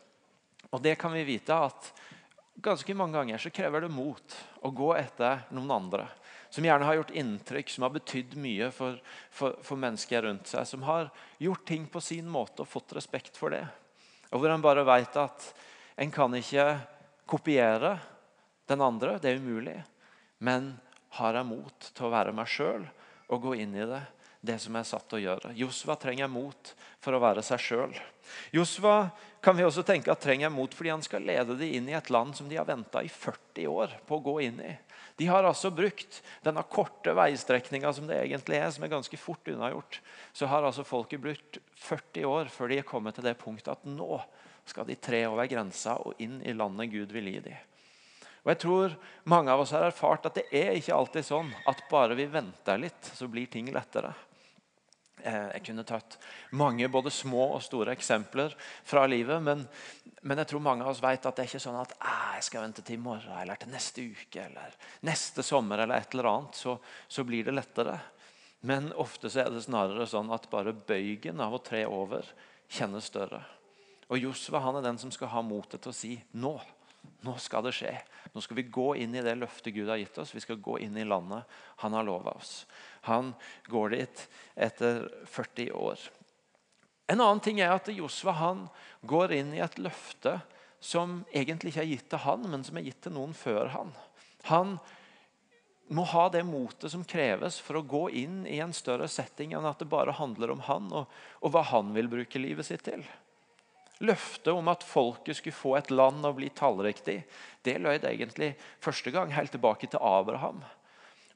Og 0.70 0.82
det 0.84 0.94
kan 1.00 1.14
vi 1.16 1.26
vite 1.26 1.58
at 1.66 1.90
ganske 2.62 2.94
mange 2.94 3.18
ganger 3.18 3.38
så 3.38 3.50
krever 3.50 3.84
det 3.84 3.90
mot 3.92 4.36
å 4.62 4.70
gå 4.74 4.90
etter 4.98 5.44
noen 5.54 5.70
andre. 5.70 6.08
Som 6.50 6.64
gjerne 6.64 6.86
har 6.88 6.96
gjort 6.98 7.14
inntrykk, 7.20 7.70
som 7.70 7.84
har 7.84 7.94
betydd 7.94 8.36
mye 8.40 8.70
for, 8.74 8.98
for, 9.30 9.58
for, 9.62 9.80
mennesker 9.80 10.24
rundt 10.24 10.48
seg. 10.50 10.66
Som 10.66 10.86
har 10.88 11.10
gjort 11.38 11.66
ting 11.68 11.86
på 11.92 12.00
sin 12.02 12.28
måte 12.30 12.64
og 12.64 12.70
fått 12.70 12.96
respekt 12.96 13.36
for 13.38 13.54
det. 13.54 13.64
Og 14.32 14.42
hvor 14.42 14.52
en 14.52 14.64
bare 14.64 14.86
vet 14.88 15.18
at 15.20 15.50
en 16.00 16.12
kan 16.14 16.34
ikke 16.34 16.70
kopiere 17.28 17.98
den 18.68 18.82
andre. 18.84 19.18
Det 19.20 19.32
er 19.32 19.42
umulig. 19.42 19.76
Men 20.38 20.72
har 21.20 21.36
jeg 21.36 21.48
mot 21.48 21.90
til 21.92 22.08
å 22.08 22.12
være 22.12 22.34
meg 22.36 22.50
sjøl 22.50 22.86
og 23.28 23.44
gå 23.44 23.54
inn 23.60 23.74
i 23.76 23.86
det, 23.88 24.00
det 24.40 24.58
som 24.62 24.76
er 24.78 24.86
satt 24.86 25.12
å 25.14 25.20
gjøre. 25.20 25.52
Josva 25.58 25.96
trenger 25.98 26.30
mot 26.30 26.74
for 27.02 27.16
å 27.16 27.22
være 27.22 27.42
seg 27.46 27.62
sjøl. 27.62 27.94
Josva 28.54 29.10
kan 29.42 29.56
vi 29.56 29.64
også 29.66 29.82
tenke 29.86 30.12
at 30.12 30.22
trenger 30.22 30.52
mot 30.52 30.74
fordi 30.74 30.92
han 30.92 31.04
skal 31.04 31.24
lede 31.26 31.56
dem 31.58 31.74
inn 31.78 31.88
i 31.90 31.96
et 31.98 32.10
land 32.12 32.36
som 32.36 32.48
de 32.50 32.58
har 32.58 32.68
venta 32.68 33.02
i 33.02 33.10
40 33.10 33.70
år 33.70 33.96
på 34.06 34.18
å 34.18 34.24
gå 34.24 34.36
inn 34.46 34.60
i. 34.62 34.74
De 35.18 35.26
har 35.26 35.46
altså 35.46 35.72
brukt 35.74 36.20
denne 36.44 36.62
korte 36.70 37.14
veistrekninga 37.18 37.90
som 37.94 38.06
det 38.06 38.20
egentlig 38.22 38.60
er, 38.60 38.68
som 38.70 38.84
er 38.86 38.92
ganske 38.92 39.18
fort 39.18 39.50
unnagjort. 39.50 40.00
Så 40.32 40.46
har 40.46 40.62
altså 40.62 40.86
folket 40.86 41.22
brukt 41.24 41.58
40 41.82 42.28
år 42.28 42.52
før 42.54 42.70
de 42.70 42.78
er 42.78 42.86
kommet 42.86 43.18
til 43.18 43.26
det 43.26 43.34
punktet 43.40 43.72
at 43.74 43.88
nå 43.88 44.20
skal 44.68 44.86
de 44.86 44.94
tre 45.00 45.24
over 45.26 45.48
grensa 45.50 45.96
og 46.04 46.20
inn 46.22 46.38
i 46.46 46.54
landet 46.54 46.92
Gud 46.92 47.14
vil 47.16 47.32
gi 47.32 47.42
dem. 47.48 47.66
Og 48.44 48.52
jeg 48.52 48.60
tror 48.62 48.94
Mange 49.28 49.52
av 49.52 49.60
oss 49.60 49.74
har 49.74 49.88
erfart 49.88 50.28
at 50.28 50.38
det 50.38 50.46
er 50.54 50.76
ikke 50.78 50.94
alltid 50.94 51.26
sånn 51.26 51.50
at 51.68 51.82
bare 51.90 52.14
vi 52.16 52.24
venter 52.30 52.78
litt, 52.80 53.10
så 53.12 53.26
blir 53.28 53.50
ting 53.50 53.68
lettere. 53.74 54.14
Eh, 55.28 55.48
jeg 55.58 55.64
kunne 55.68 55.84
tatt 55.86 56.16
mange 56.56 56.88
både 56.92 57.12
små 57.12 57.50
og 57.56 57.62
store 57.64 57.92
eksempler 57.96 58.54
fra 58.86 59.04
livet. 59.10 59.42
Men, 59.44 59.64
men 60.22 60.42
jeg 60.42 60.52
tror 60.52 60.64
mange 60.64 60.86
av 60.86 60.92
oss 60.92 61.02
vet 61.04 61.26
at 61.26 61.36
det 61.36 61.44
er 61.44 61.50
ikke 61.50 61.64
sånn 61.66 61.80
at 61.80 61.94
jeg 61.98 62.46
skal 62.48 62.64
vente 62.64 62.84
til 62.86 62.98
i 62.98 63.02
morgen 63.02 63.34
eller 63.42 63.60
til 63.60 63.72
neste 63.72 64.04
uke 64.04 64.46
eller 64.46 64.78
neste 65.08 65.44
sommer 65.46 65.84
eller 65.84 66.00
et 66.00 66.16
eller 66.16 66.30
annet, 66.32 66.56
så, 66.58 66.78
så 67.08 67.26
blir 67.28 67.48
det 67.48 67.56
lettere. 67.56 67.98
Men 68.66 68.90
ofte 68.98 69.30
så 69.30 69.44
er 69.44 69.52
det 69.54 69.66
snarere 69.66 70.08
sånn 70.08 70.32
at 70.34 70.48
bare 70.50 70.74
bøygen 70.74 71.42
av 71.44 71.54
å 71.54 71.62
tre 71.62 71.84
over 71.86 72.26
kjennes 72.68 73.06
større. 73.10 73.44
Og 74.08 74.22
Josva 74.22 74.62
er 74.72 74.82
den 74.86 74.98
som 75.00 75.12
skal 75.12 75.30
ha 75.34 75.44
motet 75.44 75.84
til 75.84 75.92
å 75.92 75.96
si 75.96 76.14
nå. 76.40 76.56
Nå 77.26 77.34
skal 77.42 77.64
det 77.66 77.74
skje. 77.74 77.92
Nå 78.32 78.42
skal 78.44 78.60
vi 78.60 78.68
gå 78.70 78.92
inn 78.96 79.14
i 79.16 79.22
det 79.24 79.34
løftet 79.38 79.74
Gud 79.74 79.88
har 79.90 79.98
gitt 79.98 80.18
oss. 80.22 80.34
Vi 80.34 80.42
skal 80.44 80.60
gå 80.62 80.78
inn 80.84 80.96
i 80.96 81.06
landet 81.06 81.48
han 81.82 81.96
har 81.96 82.06
lova 82.06 82.36
oss. 82.38 82.66
Han 83.08 83.32
går 83.66 83.96
dit 83.96 84.22
etter 84.54 85.08
40 85.26 85.72
år. 85.72 85.98
En 87.08 87.20
annen 87.20 87.40
ting 87.40 87.60
er 87.64 87.72
at 87.72 87.88
Josva 87.88 88.34
han 88.36 88.66
går 89.08 89.32
inn 89.38 89.54
i 89.56 89.62
et 89.64 89.78
løfte 89.80 90.38
som 90.80 91.22
egentlig 91.32 91.72
ikke 91.72 91.82
er 91.82 91.92
gitt 91.94 92.10
til 92.12 92.22
han, 92.22 92.44
men 92.52 92.62
som 92.66 92.78
er 92.78 92.86
gitt 92.86 93.00
til 93.06 93.16
noen 93.16 93.32
før 93.34 93.72
han. 93.72 93.94
Han 94.50 94.76
må 95.88 96.04
ha 96.12 96.26
det 96.28 96.44
motet 96.44 96.92
som 96.92 97.06
kreves 97.08 97.56
for 97.64 97.80
å 97.80 97.86
gå 97.88 98.02
inn 98.20 98.42
i 98.46 98.60
en 98.60 98.74
større 98.76 99.08
setting 99.08 99.54
enn 99.56 99.66
at 99.66 99.80
det 99.80 99.88
bare 99.90 100.14
handler 100.14 100.52
om 100.52 100.60
han 100.68 100.90
og, 100.92 101.08
og 101.40 101.54
hva 101.54 101.64
han 101.72 101.94
vil 101.96 102.10
bruke 102.12 102.42
livet 102.42 102.68
sitt 102.68 102.84
til. 102.86 103.02
Løftet 103.98 104.52
om 104.54 104.68
at 104.70 104.86
folket 104.86 105.40
skulle 105.40 105.58
få 105.58 105.74
et 105.78 105.90
land 105.90 106.22
og 106.26 106.36
bli 106.38 106.52
tallriktig, 106.54 107.22
det 107.66 107.78
lød 107.82 108.04
egentlig 108.06 108.52
første 108.84 109.10
gang 109.10 109.32
helt 109.34 109.50
tilbake 109.50 109.90
til 109.90 110.02
Abraham. 110.02 110.60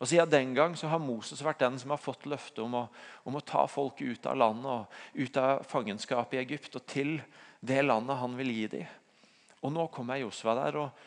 Og 0.02 0.08
Siden 0.10 0.30
den 0.30 0.54
gang 0.54 0.72
så 0.78 0.88
har 0.90 0.98
Moses 0.98 1.44
vært 1.46 1.60
den 1.62 1.76
som 1.78 1.92
har 1.94 2.00
fått 2.02 2.26
løftet 2.26 2.58
om 2.64 2.74
å, 2.74 2.86
om 3.22 3.38
å 3.38 3.44
ta 3.46 3.68
folket 3.70 4.16
ut 4.16 4.26
av 4.26 4.38
landet 4.38 4.70
og 4.72 5.22
ut 5.22 5.36
av 5.38 5.62
fangenskapet 5.70 6.38
i 6.38 6.40
Egypt 6.42 6.78
og 6.78 6.86
til 6.90 7.12
det 7.62 7.84
landet 7.84 8.18
han 8.18 8.34
vil 8.38 8.50
gi 8.50 8.64
dem. 8.72 8.96
Og 9.62 9.70
Nå 9.70 9.86
kommer 9.94 10.18
Josva 10.18 10.56
der 10.58 10.80
og, 10.82 11.04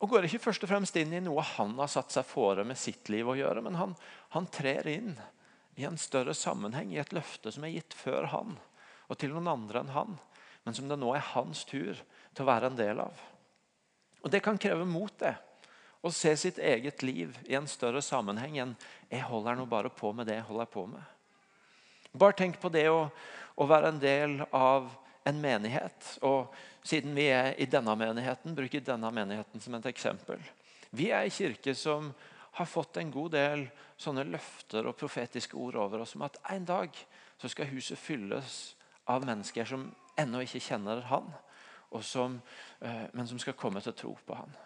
og, 0.00 0.06
går 0.08 0.24
ikke 0.24 0.40
først 0.46 0.64
og 0.64 0.70
fremst 0.70 0.96
inn 0.96 1.12
i 1.12 1.20
noe 1.20 1.44
han 1.56 1.76
har 1.76 1.90
satt 1.92 2.14
seg 2.14 2.24
fore 2.24 2.64
med 2.64 2.80
sitt 2.80 3.10
liv 3.12 3.28
å 3.28 3.36
gjøre, 3.36 3.64
men 3.66 3.76
han, 3.76 3.92
han 4.32 4.48
trer 4.56 4.88
inn 4.88 5.12
i 5.76 5.84
en 5.84 6.00
større 6.00 6.32
sammenheng, 6.32 6.94
i 6.94 7.02
et 7.02 7.12
løfte 7.12 7.52
som 7.52 7.66
er 7.68 7.76
gitt 7.76 7.92
før 7.92 8.30
han, 8.32 8.56
og 9.08 9.20
til 9.20 9.36
noen 9.36 9.52
andre 9.52 9.84
enn 9.84 9.92
han, 9.92 10.16
men 10.68 10.76
som 10.76 10.88
det 10.88 10.98
nå 11.00 11.14
er 11.16 11.24
hans 11.32 11.62
tur 11.64 11.96
til 11.96 12.44
å 12.44 12.46
være 12.50 12.68
en 12.68 12.74
del 12.76 12.98
av. 13.00 13.20
Og 14.20 14.28
Det 14.28 14.42
kan 14.44 14.58
kreve 14.60 14.84
mot 14.84 15.14
det 15.16 15.32
Å 16.04 16.10
se 16.12 16.34
sitt 16.36 16.58
eget 16.62 17.00
liv 17.02 17.32
i 17.48 17.56
en 17.56 17.66
større 17.66 18.02
sammenheng 18.04 18.58
enn 18.60 18.76
'jeg 19.10 19.22
holder 19.26 19.56
nå 19.56 19.64
bare 19.66 19.88
på 19.90 20.12
med 20.12 20.26
det 20.26 20.34
jeg 20.34 20.44
holder 20.46 20.66
på 20.66 20.86
med'. 20.86 21.08
Bare 22.14 22.36
tenk 22.36 22.60
på 22.60 22.68
det 22.68 22.86
å, 22.88 23.10
å 23.56 23.66
være 23.66 23.88
en 23.88 23.98
del 23.98 24.46
av 24.52 24.92
en 25.24 25.40
menighet. 25.40 26.18
Og 26.22 26.54
siden 26.84 27.14
vi 27.14 27.26
er 27.32 27.54
i 27.58 27.66
denne 27.66 27.96
menigheten, 27.96 28.54
bruker 28.54 28.80
denne 28.80 29.10
menigheten 29.10 29.60
som 29.60 29.74
et 29.74 29.86
eksempel. 29.86 30.38
Vi 30.90 31.10
er 31.10 31.24
en 31.24 31.30
kirke 31.30 31.74
som 31.74 32.14
har 32.52 32.66
fått 32.66 32.96
en 32.96 33.10
god 33.10 33.32
del 33.32 33.70
sånne 33.96 34.24
løfter 34.24 34.86
og 34.86 34.96
profetiske 34.96 35.56
ord 35.56 35.74
over 35.74 36.04
oss 36.04 36.14
om 36.14 36.22
at 36.22 36.36
en 36.50 36.64
dag 36.64 36.94
så 37.40 37.48
skal 37.48 37.72
huset 37.72 37.98
fylles 37.98 38.76
av 39.08 39.26
mennesker 39.26 39.64
som 39.64 39.88
ennå 40.18 40.42
ikke 40.44 40.62
kjenner 40.62 41.04
Han, 41.10 41.28
som, 42.04 42.40
eh, 42.80 43.06
men 43.12 43.26
som 43.26 43.38
skal 43.38 43.56
komme 43.56 43.80
til 43.80 43.92
å 43.92 43.96
tro 43.96 44.16
på 44.26 44.34
Han. 44.34 44.56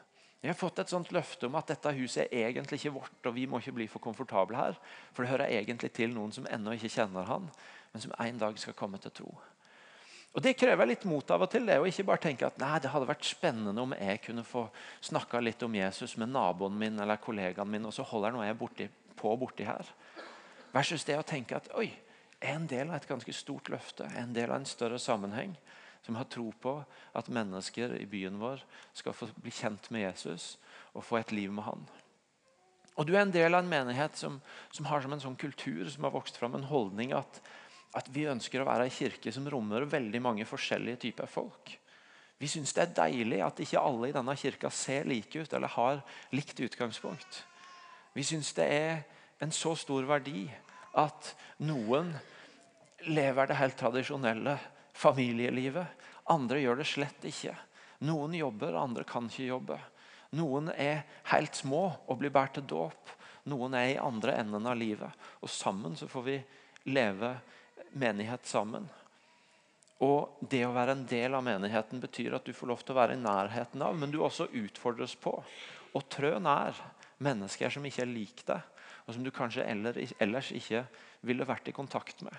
Vi 0.42 0.48
har 0.48 0.58
fått 0.58 0.80
et 0.82 0.90
sånt 0.90 1.12
løfte 1.14 1.46
om 1.46 1.54
at 1.54 1.68
dette 1.70 1.92
huset 1.94 2.26
er 2.26 2.48
egentlig 2.48 2.80
ikke 2.80 2.96
vårt, 2.96 3.26
og 3.26 3.34
vi 3.36 3.46
må 3.46 3.60
ikke 3.60 3.76
bli 3.76 3.86
for 3.86 4.02
komfortable 4.02 4.58
her. 4.58 4.78
For 5.14 5.22
det 5.22 5.30
hører 5.30 5.54
egentlig 5.54 5.92
til 5.94 6.10
noen 6.10 6.32
som 6.34 6.48
ennå 6.50 6.74
ikke 6.74 6.90
kjenner 6.90 7.28
Han, 7.28 7.46
men 7.92 8.02
som 8.02 8.14
en 8.18 8.38
dag 8.38 8.58
skal 8.58 8.74
komme 8.74 8.98
til 8.98 9.14
tro. 9.14 9.30
Og 10.34 10.42
Det 10.42 10.56
krever 10.56 10.88
litt 10.88 11.04
mot 11.04 11.30
av 11.30 11.42
og 11.44 11.50
til. 11.50 11.66
det, 11.66 11.78
å 11.78 11.86
ikke 11.86 12.06
bare 12.08 12.18
tenke 12.24 12.46
at 12.46 12.58
nei, 12.58 12.78
det 12.80 12.90
hadde 12.90 13.06
vært 13.06 13.24
spennende 13.24 13.82
om 13.82 13.92
jeg 13.92 14.22
kunne 14.24 14.42
få 14.42 14.64
snakka 15.00 15.40
litt 15.40 15.62
om 15.62 15.74
Jesus 15.74 16.16
med 16.16 16.32
naboen 16.32 16.78
min 16.78 16.98
eller 16.98 17.16
kollegaen 17.16 17.70
min, 17.70 17.86
og 17.86 17.92
så 17.92 18.02
holder 18.02 18.32
nå 18.32 18.42
jeg 18.42 18.58
borti, 18.58 18.88
på 19.14 19.36
borti 19.36 19.64
her. 19.68 19.86
Versus 20.72 21.04
det 21.04 21.18
å 21.20 21.22
tenke 21.22 21.56
at 21.56 21.68
oi, 21.76 21.86
jeg 21.86 22.11
er 22.42 22.56
en 22.56 22.66
del 22.68 22.90
av 22.90 22.98
et 22.98 23.08
ganske 23.08 23.34
stort 23.36 23.70
løfte, 23.72 24.08
en 24.18 24.34
del 24.34 24.50
av 24.50 24.60
en 24.60 24.68
større 24.68 24.98
sammenheng 25.00 25.54
som 26.02 26.18
har 26.18 26.26
tro 26.30 26.48
på 26.60 26.74
at 27.14 27.30
mennesker 27.30 27.94
i 28.00 28.06
byen 28.10 28.40
vår 28.42 28.62
skal 28.98 29.14
få 29.14 29.28
bli 29.38 29.52
kjent 29.54 29.88
med 29.94 30.02
Jesus 30.08 30.56
og 30.92 31.04
få 31.06 31.20
et 31.20 31.34
liv 31.34 31.52
med 31.54 31.64
han. 31.68 31.84
Og 32.98 33.06
Du 33.06 33.14
er 33.14 33.22
en 33.22 33.32
del 33.32 33.54
av 33.54 33.62
en 33.62 33.70
menighet 33.70 34.18
som, 34.18 34.40
som 34.70 34.88
har 34.90 35.00
som 35.00 35.14
en 35.14 35.22
sånn 35.22 35.38
kultur 35.38 35.86
som 35.88 36.04
har 36.04 36.12
vokst 36.12 36.36
fram 36.36 36.58
en 36.58 36.66
holdning 36.68 37.14
at, 37.16 37.38
at 37.96 38.10
vi 38.12 38.26
ønsker 38.28 38.60
å 38.60 38.68
være 38.68 38.88
en 38.88 38.92
kirke 38.92 39.32
som 39.32 39.48
rommer 39.48 39.86
veldig 39.88 40.20
mange 40.20 40.48
forskjellige 40.48 41.00
typer 41.06 41.30
folk. 41.30 41.78
Vi 42.42 42.50
syns 42.50 42.74
det 42.74 42.82
er 42.82 42.94
deilig 42.98 43.38
at 43.46 43.62
ikke 43.62 43.80
alle 43.80 44.10
i 44.10 44.14
denne 44.16 44.34
kirka 44.36 44.68
ser 44.74 45.06
like 45.08 45.38
ut 45.38 45.52
eller 45.54 45.70
har 45.76 46.02
likt 46.34 46.60
utgangspunkt. 46.60 47.44
Vi 48.12 48.26
syns 48.26 48.50
det 48.58 48.66
er 48.66 49.04
en 49.40 49.54
så 49.54 49.76
stor 49.78 50.04
verdi 50.10 50.48
at 50.98 51.32
noen 51.64 52.10
lever 53.04 53.46
det 53.46 53.58
helt 53.58 53.76
tradisjonelle 53.78 54.56
familielivet. 54.92 55.86
Andre 56.30 56.60
gjør 56.62 56.82
det 56.82 56.88
slett 56.90 57.26
ikke. 57.26 57.54
Noen 58.06 58.34
jobber, 58.34 58.76
andre 58.78 59.04
kan 59.06 59.28
ikke 59.30 59.48
jobbe. 59.48 59.78
Noen 60.38 60.70
er 60.72 61.04
helt 61.32 61.58
små 61.58 61.84
og 62.06 62.18
blir 62.20 62.32
båret 62.32 62.56
til 62.56 62.66
dåp. 62.66 63.12
Noen 63.50 63.74
er 63.78 63.92
i 63.92 64.00
andre 64.00 64.38
enden 64.40 64.66
av 64.66 64.78
livet. 64.78 65.10
Og 65.42 65.50
sammen 65.50 65.96
så 65.98 66.08
får 66.10 66.26
vi 66.26 66.36
leve 66.90 67.34
menighet 67.92 68.46
sammen. 68.48 68.88
Og 70.02 70.38
Det 70.40 70.64
å 70.66 70.74
være 70.74 70.96
en 70.96 71.04
del 71.06 71.34
av 71.38 71.44
menigheten 71.46 72.00
betyr 72.02 72.34
at 72.34 72.46
du 72.46 72.54
får 72.56 72.72
lov 72.72 72.80
til 72.82 72.94
å 72.94 72.98
være 72.98 73.14
i 73.14 73.22
nærheten 73.22 73.82
av, 73.86 73.94
men 73.94 74.10
du 74.10 74.18
også 74.18 74.48
utfordres 74.50 75.14
på 75.14 75.36
å 75.92 76.02
trø 76.10 76.38
nær 76.42 76.78
mennesker 77.22 77.70
som 77.70 77.86
ikke 77.86 78.02
er 78.02 78.10
lik 78.10 78.42
deg, 78.48 78.64
og 79.06 79.14
som 79.14 79.22
du 79.22 79.30
kanskje 79.34 79.66
ellers 79.68 80.50
ikke 80.56 80.82
ville 81.22 81.46
vært 81.46 81.70
i 81.70 81.76
kontakt 81.76 82.24
med. 82.26 82.34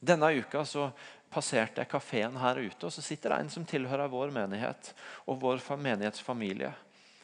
Denne 0.00 0.30
uka 0.38 0.64
så 0.64 0.90
passerte 1.32 1.82
jeg 1.82 1.90
kafeen 1.90 2.36
her 2.40 2.60
ute, 2.60 2.86
og 2.86 2.92
så 2.94 3.02
sitter 3.04 3.34
det 3.34 3.40
en 3.42 3.50
som 3.52 3.66
tilhører 3.68 4.10
vår 4.10 4.30
menighet 4.34 4.92
og 5.26 5.40
vår 5.42 5.60
menighetsfamilie, 5.76 6.70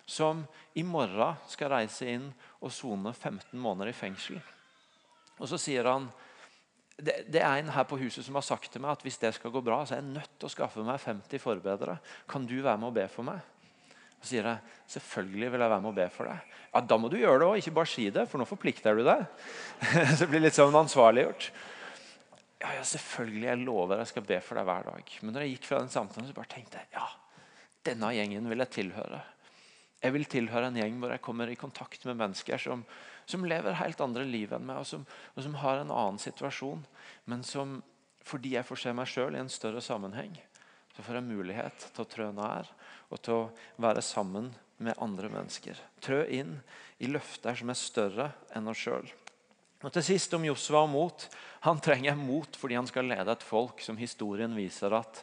som 0.04 0.42
i 0.74 0.82
morgen 0.84 1.38
skal 1.48 1.72
reise 1.72 2.10
inn 2.10 2.26
og 2.60 2.72
sone 2.74 3.14
15 3.14 3.56
måneder 3.56 3.92
i 3.92 3.96
fengsel. 3.96 4.42
Og 5.38 5.48
så 5.50 5.58
sier 5.58 5.88
han 5.88 6.10
det, 6.94 7.40
er 7.40 7.58
en 7.58 7.72
her 7.74 7.86
på 7.90 7.98
huset 7.98 8.22
som 8.22 8.36
har 8.38 8.44
sagt 8.46 8.70
til 8.70 8.82
meg 8.84 8.94
at 8.94 9.02
hvis 9.02 9.18
det 9.18 9.32
skal 9.34 9.50
gå 9.50 9.62
bra, 9.64 9.80
så 9.82 9.96
er 9.96 10.02
jeg 10.02 10.12
nødt 10.12 10.36
til 10.38 10.46
å 10.46 10.52
skaffe 10.52 10.84
meg 10.86 11.00
50 11.02 11.42
forbedere. 11.42 11.96
Kan 12.30 12.46
du 12.46 12.60
være 12.60 12.78
med 12.78 12.92
og 12.92 12.94
be 13.00 13.06
for 13.10 13.26
meg? 13.26 13.40
Så 14.20 14.30
sier 14.30 14.46
jeg 14.46 14.76
selvfølgelig 14.94 15.50
vil 15.52 15.64
jeg 15.64 15.72
være 15.72 15.82
med 15.82 15.90
og 15.90 15.98
be 15.98 16.06
for 16.14 16.30
deg. 16.30 16.52
Ja, 16.70 16.80
Da 16.80 16.98
må 17.00 17.10
du 17.10 17.18
gjøre 17.18 17.40
det 17.42 17.48
òg, 17.48 17.56
ikke 17.60 17.74
bare 17.80 17.90
si 17.90 18.06
det, 18.14 18.28
for 18.30 18.40
nå 18.40 18.46
forplikter 18.48 18.94
du 18.96 19.02
deg. 19.08 19.24
så 20.14 20.20
det 20.22 20.30
blir 20.30 20.44
litt 20.44 20.56
sånn 20.56 20.78
ansvarliggjort. 20.84 21.50
Ja, 22.62 22.70
ja, 22.76 22.84
selvfølgelig. 22.86 23.46
Jeg 23.48 23.62
lover 23.64 24.00
jeg 24.00 24.10
skal 24.12 24.26
be 24.28 24.40
for 24.44 24.58
deg 24.58 24.66
hver 24.68 24.88
dag. 24.88 25.14
Men 25.22 25.34
når 25.34 25.44
jeg 25.44 25.56
gikk 25.56 25.68
fra 25.68 25.80
den 25.82 25.92
samtalen, 25.92 26.28
så 26.28 26.36
bare 26.36 26.52
tenkte 26.54 26.80
jeg 26.80 26.92
ja, 26.94 27.06
denne 27.84 28.12
gjengen 28.16 28.48
vil 28.50 28.64
jeg 28.64 28.74
tilhøre. 28.78 29.20
Jeg 30.04 30.12
vil 30.12 30.26
tilhøre 30.28 30.68
en 30.68 30.78
gjeng 30.78 30.96
hvor 31.00 31.14
jeg 31.14 31.24
kommer 31.24 31.48
i 31.48 31.56
kontakt 31.56 32.04
med 32.04 32.18
mennesker 32.20 32.60
som, 32.60 32.82
som 33.24 33.44
lever 33.48 33.78
helt 33.80 34.00
andre 34.04 34.24
liv 34.28 34.52
enn 34.52 34.66
meg, 34.68 34.82
og 34.82 34.88
som, 34.88 35.06
og 35.32 35.46
som, 35.46 35.56
har 35.62 35.80
en 35.80 35.92
annen 35.92 36.20
situasjon. 36.20 36.84
Men 37.30 37.44
som, 37.46 37.78
fordi 38.24 38.54
jeg 38.58 38.68
får 38.68 38.82
se 38.82 38.92
meg 38.96 39.08
sjøl 39.08 39.36
i 39.36 39.40
en 39.40 39.52
større 39.52 39.80
sammenheng, 39.84 40.36
så 40.94 41.02
får 41.02 41.18
jeg 41.18 41.28
mulighet 41.30 41.88
til 41.88 42.04
å 42.04 42.08
trø 42.10 42.28
nær 42.36 42.68
og 43.08 43.20
til 43.24 43.34
å 43.34 43.48
være 43.82 44.04
sammen 44.04 44.52
med 44.84 45.00
andre 45.02 45.30
mennesker. 45.32 45.80
Trø 46.04 46.22
inn 46.28 46.58
i 47.00 47.08
løfter 47.10 47.56
som 47.58 47.72
er 47.72 47.80
større 47.80 48.30
enn 48.54 48.68
oss 48.70 48.84
sjøl. 48.84 49.08
Og 49.84 49.92
til 49.92 50.04
sist 50.06 50.32
om 50.32 50.44
Josva 50.48 50.80
og 50.86 50.92
mot. 50.92 51.26
Han 51.66 51.80
trenger 51.84 52.16
mot 52.16 52.56
fordi 52.56 52.78
han 52.78 52.88
skal 52.88 53.08
lede 53.10 53.32
et 53.34 53.44
folk 53.44 53.82
som 53.84 53.98
historien 54.00 54.54
viser 54.56 54.96
at 54.96 55.20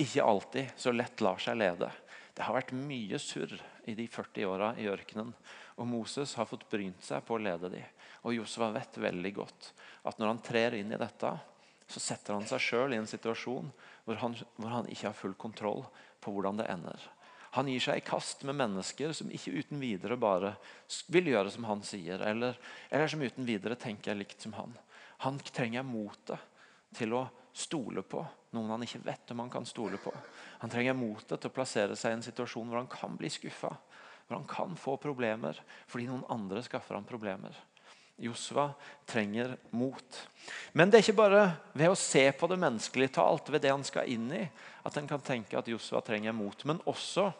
ikke 0.00 0.24
alltid 0.24 0.74
så 0.76 0.92
lett 0.92 1.22
lar 1.24 1.40
seg 1.40 1.56
lede. 1.60 1.88
Det 2.32 2.44
har 2.44 2.56
vært 2.56 2.74
mye 2.76 3.20
surr 3.20 3.54
i 3.88 3.94
de 3.96 4.06
40 4.08 4.48
åra 4.48 4.72
i 4.80 4.88
ørkenen. 4.88 5.32
Og 5.80 5.88
Moses 5.88 6.34
har 6.36 6.48
fått 6.48 6.68
brynt 6.70 7.00
seg 7.04 7.24
på 7.24 7.36
å 7.36 7.40
lede 7.40 7.72
dem. 7.72 7.88
Og 8.28 8.36
Josva 8.36 8.70
vet 8.76 9.00
veldig 9.00 9.32
godt 9.36 9.72
at 10.08 10.20
når 10.20 10.30
han 10.30 10.44
trer 10.44 10.76
inn 10.78 10.92
i 10.92 11.00
dette, 11.00 11.32
så 11.88 12.00
setter 12.00 12.36
han 12.36 12.46
seg 12.48 12.62
sjøl 12.62 12.94
i 12.94 13.00
en 13.00 13.08
situasjon 13.08 13.72
hvor 14.04 14.20
han, 14.20 14.36
hvor 14.56 14.72
han 14.72 14.88
ikke 14.92 15.08
har 15.08 15.16
full 15.16 15.34
kontroll 15.40 15.84
på 16.22 16.32
hvordan 16.34 16.60
det 16.60 16.68
ender. 16.72 17.08
Han 17.52 17.68
gir 17.68 17.82
seg 17.84 18.00
i 18.00 18.04
kast 18.06 18.46
med 18.48 18.56
mennesker 18.56 19.12
som 19.16 19.30
ikke 19.32 19.52
uten 19.52 19.80
videre 19.82 20.16
bare 20.16 20.54
vil 21.12 21.32
gjøre 21.34 21.52
som 21.52 21.66
han 21.68 21.82
sier, 21.84 22.22
eller, 22.24 22.56
eller 22.88 23.10
som 23.12 23.22
uten 23.22 23.48
videre 23.48 23.76
tenker 23.76 24.16
likt 24.16 24.40
som 24.40 24.54
han. 24.56 24.72
Han 25.26 25.40
trenger 25.52 25.84
motet 25.84 26.40
til 26.96 27.12
å 27.16 27.26
stole 27.52 28.02
på 28.02 28.22
noen 28.52 28.72
han 28.74 28.84
ikke 28.84 29.02
vet 29.04 29.32
om 29.32 29.42
han 29.44 29.50
kan 29.52 29.66
stole 29.68 30.00
på. 30.00 30.12
Han 30.60 30.72
trenger 30.72 30.96
motet 30.96 31.40
til 31.40 31.48
å 31.48 31.54
plassere 31.54 31.96
seg 31.96 32.12
i 32.12 32.18
en 32.18 32.24
situasjon 32.24 32.68
hvor 32.68 32.80
han 32.80 32.90
kan 32.90 33.16
bli 33.16 33.30
skuffa. 33.32 33.70
Hvor 34.26 34.38
han 34.38 34.48
kan 34.48 34.76
få 34.76 34.96
problemer 35.00 35.60
fordi 35.90 36.08
noen 36.08 36.26
andre 36.32 36.62
skaffer 36.64 36.98
ham 36.98 37.08
problemer. 37.08 37.56
Josva 38.16 38.70
trenger 39.08 39.56
mot. 39.70 40.18
Men 40.72 40.90
det 40.90 40.98
er 40.98 41.06
ikke 41.06 41.20
bare 41.22 41.44
ved 41.72 41.92
å 41.92 41.98
se 41.98 42.24
på 42.36 42.48
det 42.50 42.58
menneskelige 42.60 43.14
talt, 43.16 43.48
ved 43.50 43.64
det 43.64 43.72
han 43.72 43.86
skal 43.86 44.10
inn 44.10 44.28
i, 44.36 44.42
at 44.82 44.98
en 44.98 45.08
kan 45.10 45.22
tenke 45.24 45.58
at 45.58 45.70
Josva 45.70 46.02
trenger 46.04 46.34
mot. 46.36 46.64
Men 46.68 46.82
også 46.90 47.30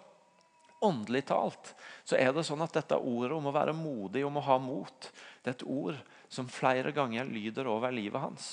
åndelig 0.82 1.26
talt 1.30 1.74
så 2.04 2.18
er 2.18 2.32
det 2.34 2.44
sånn 2.46 2.64
at 2.64 2.74
dette 2.74 2.98
ordet 2.98 3.36
om 3.36 3.46
å 3.46 3.54
være 3.54 3.74
modig, 3.76 4.24
om 4.26 4.40
å 4.40 4.46
ha 4.48 4.58
mot, 4.58 5.08
det 5.42 5.52
er 5.52 5.56
et 5.56 5.66
ord 5.68 5.98
som 6.32 6.50
flere 6.50 6.94
ganger 6.94 7.28
lyder 7.28 7.68
over 7.70 7.94
livet 7.94 8.22
hans. 8.22 8.48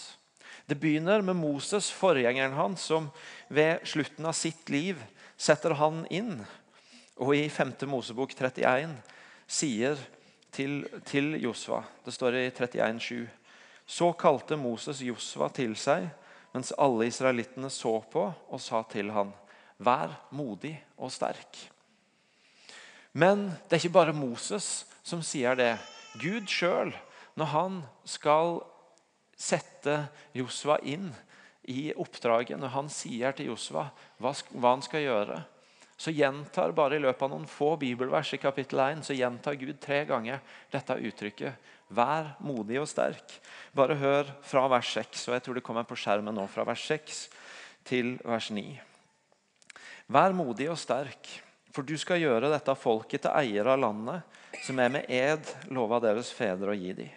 Det 0.69 0.77
begynner 0.77 1.23
med 1.25 1.37
Moses, 1.39 1.89
forgjengeren 1.89 2.53
hans, 2.53 2.83
som 2.91 3.09
ved 3.49 3.81
slutten 3.89 4.27
av 4.29 4.35
sitt 4.37 4.69
liv 4.69 4.99
setter 5.39 5.73
han 5.79 6.03
inn. 6.13 6.35
Og 7.17 7.33
i 7.35 7.47
5. 7.49 7.73
Mosebok 7.89 8.35
31 8.37 8.93
sier 9.49 9.97
til, 10.51 10.81
til 11.05 11.35
Josva. 11.41 11.83
Det 12.05 12.13
står 12.13 12.37
i 12.39 12.47
31,7. 12.49 13.27
Så 13.89 14.11
kalte 14.13 14.57
Moses 14.59 15.01
Josva 15.01 15.49
til 15.53 15.75
seg 15.79 16.09
mens 16.53 16.71
alle 16.81 17.07
israelittene 17.09 17.69
så 17.69 17.99
på, 18.11 18.23
og 18.49 18.61
sa 18.61 18.81
til 18.89 19.11
han, 19.13 19.33
Vær 19.79 20.11
modig 20.35 20.73
og 20.97 21.11
sterk. 21.13 21.55
Men 23.13 23.47
det 23.69 23.77
er 23.77 23.83
ikke 23.83 23.95
bare 23.95 24.15
Moses 24.17 24.83
som 25.07 25.21
sier 25.23 25.55
det. 25.55 25.77
Gud 26.19 26.49
sjøl, 26.51 26.91
når 27.39 27.51
han 27.53 27.77
skal 28.03 28.59
sette 29.39 30.09
Josva 30.35 30.79
inn 30.83 31.13
i 31.69 31.93
oppdraget, 31.95 32.59
når 32.59 32.73
han 32.75 32.91
sier 32.91 33.31
til 33.37 33.53
Josva 33.53 33.87
hva, 34.19 34.33
han 34.65 34.83
skal 34.83 35.05
gjøre, 35.05 35.39
så 35.99 36.13
gjentar 36.15 36.71
bare 36.71 36.95
i 36.95 37.01
løpet 37.03 37.25
av 37.25 37.31
noen 37.33 37.47
få 37.49 37.73
bibelvers 37.75 38.29
i 38.31 38.39
kapittel 38.39 38.79
1 38.79 39.01
så 39.03 39.15
gjentar 39.17 39.57
Gud 39.59 39.81
tre 39.83 40.05
ganger 40.07 40.39
dette 40.71 40.95
uttrykket. 40.95 41.71
Vær 41.91 42.29
modig 42.39 42.77
og 42.79 42.87
sterk. 42.87 43.33
Bare 43.75 43.97
hør 43.99 44.29
fra 44.47 44.63
vers 44.71 44.93
6, 44.95 45.25
og 45.27 45.35
jeg 45.35 45.43
tror 45.43 45.57
det 45.59 45.63
kommer 45.65 45.83
på 45.89 45.97
skjermen 45.99 46.37
nå, 46.39 46.45
fra 46.47 46.63
vers 46.69 46.85
6 46.87 47.17
til 47.89 48.13
vers 48.23 48.47
9. 48.55 48.63
Vær 50.07 50.35
modig 50.37 50.69
og 50.71 50.79
sterk, 50.79 51.27
for 51.75 51.83
du 51.83 51.97
skal 51.99 52.21
gjøre 52.23 52.51
dette 52.53 52.77
folket 52.79 53.25
til 53.25 53.35
eiere 53.35 53.73
av 53.75 53.83
landet, 53.83 54.37
som 54.63 54.79
er 54.79 54.93
med 54.93 55.11
ed 55.11 55.51
lova 55.67 55.99
deres 56.05 56.31
fedre 56.31 56.71
å 56.71 56.77
gi 56.79 56.93
dem. 57.01 57.11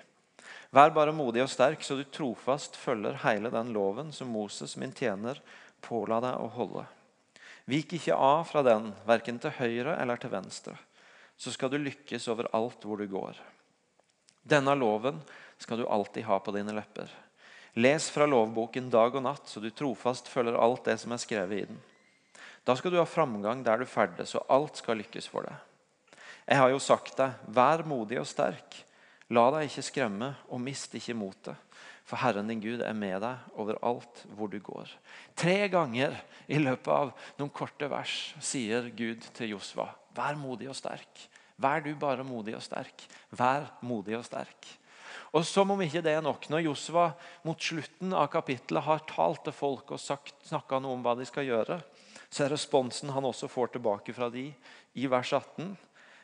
Vær 0.75 0.91
bare 0.97 1.15
modig 1.15 1.45
og 1.45 1.53
sterk, 1.53 1.87
så 1.87 2.01
du 2.01 2.03
trofast 2.11 2.75
følger 2.81 3.21
hele 3.29 3.53
den 3.55 3.71
loven 3.77 4.11
som 4.11 4.35
Moses, 4.35 4.75
min 4.81 4.91
tjener, 4.97 5.39
påla 5.85 6.19
deg 6.25 6.43
å 6.43 6.51
holde. 6.57 6.85
Vik 7.71 7.95
ikke 7.99 8.17
av 8.19 8.45
fra 8.51 8.63
den, 8.67 8.91
verken 9.07 9.39
til 9.43 9.55
høyre 9.59 9.95
eller 10.03 10.19
til 10.19 10.33
venstre, 10.33 10.75
så 11.39 11.53
skal 11.55 11.71
du 11.71 11.79
lykkes 11.79 12.27
overalt 12.33 12.83
hvor 12.87 12.99
du 12.99 13.07
går. 13.11 13.39
Denne 14.43 14.75
loven 14.75 15.21
skal 15.63 15.79
du 15.79 15.87
alltid 15.87 16.27
ha 16.27 16.41
på 16.43 16.55
dine 16.55 16.75
lepper. 16.75 17.11
Les 17.79 18.11
fra 18.11 18.27
lovboken 18.29 18.91
dag 18.93 19.15
og 19.15 19.25
natt, 19.25 19.47
så 19.49 19.63
du 19.63 19.71
trofast 19.71 20.29
følger 20.29 20.59
alt 20.59 20.85
det 20.85 20.99
som 21.01 21.15
er 21.15 21.23
skrevet 21.23 21.63
i 21.63 21.69
den. 21.71 21.79
Da 22.67 22.75
skal 22.79 22.93
du 22.93 22.99
ha 23.01 23.07
framgang 23.09 23.63
der 23.65 23.81
du 23.81 23.89
ferdes, 23.89 24.35
og 24.37 24.51
alt 24.53 24.83
skal 24.83 24.99
lykkes 25.01 25.31
for 25.31 25.47
deg. 25.47 25.57
Jeg 26.47 26.59
har 26.59 26.73
jo 26.75 26.83
sagt 26.83 27.17
deg, 27.19 27.39
vær 27.55 27.87
modig 27.87 28.19
og 28.21 28.29
sterk. 28.29 28.83
La 29.33 29.47
deg 29.55 29.71
ikke 29.71 29.85
skremme, 29.87 30.33
og 30.53 30.61
mist 30.61 30.93
ikke 30.99 31.17
motet. 31.17 31.57
For 32.05 32.21
Herren 32.21 32.51
din 32.51 32.61
Gud 32.61 32.83
er 32.85 32.97
med 32.97 33.23
deg 33.23 33.57
overalt 33.57 34.25
hvor 34.37 34.51
du 34.53 34.59
går. 34.61 34.91
Tre 35.39 35.69
ganger 35.73 36.19
i 36.51 36.59
løpet 36.61 36.91
av 36.93 37.13
noen 37.39 37.53
korte 37.55 37.89
vers 37.89 38.35
sier 38.43 38.91
Gud 38.93 39.25
til 39.37 39.55
Josva, 39.55 39.87
vær 40.13 40.37
modig 40.37 40.69
og 40.69 40.77
sterk. 40.77 41.23
Vær 41.63 41.81
du 41.85 41.93
bare 41.97 42.27
modig 42.27 42.57
og 42.59 42.65
sterk. 42.65 43.07
Vær 43.31 43.71
modig 43.87 44.19
og 44.19 44.27
sterk. 44.27 44.69
Og 45.33 45.47
Som 45.49 45.71
om 45.73 45.81
ikke 45.81 46.03
det 46.05 46.13
er 46.13 46.25
nok, 46.25 46.49
når 46.53 46.67
Josva 46.67 47.07
mot 47.47 47.57
slutten 47.57 48.13
av 48.13 48.29
kapittelet 48.33 48.85
har 48.85 49.07
talt 49.09 49.45
til 49.47 49.57
folk 49.57 49.95
og 49.95 50.03
snakka 50.03 50.81
noe 50.83 50.99
om 50.99 51.05
hva 51.05 51.15
de 51.17 51.25
skal 51.29 51.49
gjøre, 51.49 51.79
så 52.29 52.45
er 52.45 52.53
responsen 52.53 53.13
han 53.13 53.25
også 53.29 53.49
får 53.49 53.75
tilbake 53.77 54.13
fra 54.17 54.29
de 54.33 54.51
i 55.01 55.09
vers 55.09 55.33
18. 55.33 55.73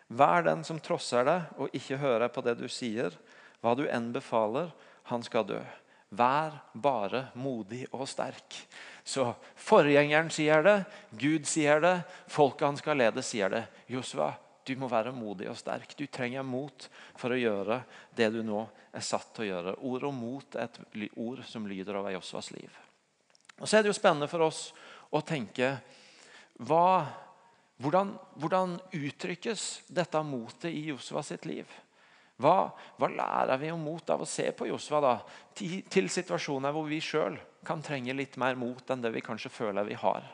Vær 0.09 0.45
den 0.47 0.65
som 0.65 0.81
trosser 0.81 1.27
deg 1.29 1.61
og 1.61 1.75
ikke 1.77 2.00
hører 2.00 2.33
på 2.33 2.45
det 2.45 2.57
du 2.61 2.67
sier. 2.73 3.12
Hva 3.61 3.75
du 3.77 3.85
enn 3.91 4.12
befaler, 4.15 4.71
han 5.11 5.25
skal 5.25 5.47
dø. 5.49 5.61
Vær 6.09 6.55
bare 6.73 7.27
modig 7.37 7.85
og 7.93 8.07
sterk. 8.09 8.57
Så 9.05 9.27
forgjengeren 9.61 10.31
sier 10.33 10.65
det, 10.65 10.77
Gud 11.21 11.45
sier 11.49 11.83
det, 11.85 11.97
folket 12.33 12.69
han 12.71 12.81
skal 12.81 13.00
lede, 13.00 13.25
sier 13.25 13.53
det. 13.53 13.65
Josua, 13.93 14.33
du 14.69 14.75
må 14.81 14.88
være 14.88 15.12
modig 15.17 15.49
og 15.49 15.57
sterk. 15.57 15.95
Du 15.97 16.07
trenger 16.12 16.45
mot 16.45 16.88
for 17.17 17.33
å 17.33 17.41
gjøre 17.41 17.83
det 18.17 18.31
du 18.33 18.43
nå 18.45 18.67
er 18.93 19.05
satt 19.05 19.31
til 19.37 19.47
å 19.47 19.49
gjøre. 19.49 19.77
Ord 19.88 20.09
og 20.09 20.17
mot 20.17 20.57
er 20.57 20.69
et 20.69 21.09
ord 21.17 21.45
som 21.49 21.69
lyder 21.69 22.00
over 22.00 22.12
Josuas 22.17 22.50
liv. 22.57 22.73
Og 23.59 23.69
Så 23.69 23.79
er 23.79 23.85
det 23.85 23.93
jo 23.93 23.97
spennende 23.97 24.29
for 24.31 24.45
oss 24.45 24.69
å 25.12 25.21
tenke 25.25 25.75
hva, 26.69 27.07
hvordan, 27.78 28.14
hvordan, 28.42 28.78
uttrykkes 28.94 29.85
dette 29.87 30.23
motet 30.26 30.73
i 30.73 30.88
Josua 30.90 31.23
sitt 31.23 31.47
liv? 31.47 31.68
Hva, 32.38 32.70
hva, 32.99 33.08
lærer 33.11 33.58
vi 33.58 33.70
om 33.75 33.82
mot 33.82 34.11
av 34.11 34.23
å 34.23 34.28
se 34.28 34.50
på 34.54 34.68
Josva 34.70 35.00
da, 35.02 35.14
til, 35.58 35.80
til 35.90 36.11
situasjoner 36.11 36.75
hvor 36.75 36.87
vi 36.90 37.00
sjøl 37.02 37.38
kan 37.66 37.82
trenge 37.82 38.14
litt 38.14 38.37
mer 38.38 38.58
mot 38.58 38.90
enn 38.90 39.02
det 39.02 39.12
vi 39.14 39.23
kanskje 39.26 39.50
føler 39.50 39.87
vi 39.87 39.99
har? 39.99 40.26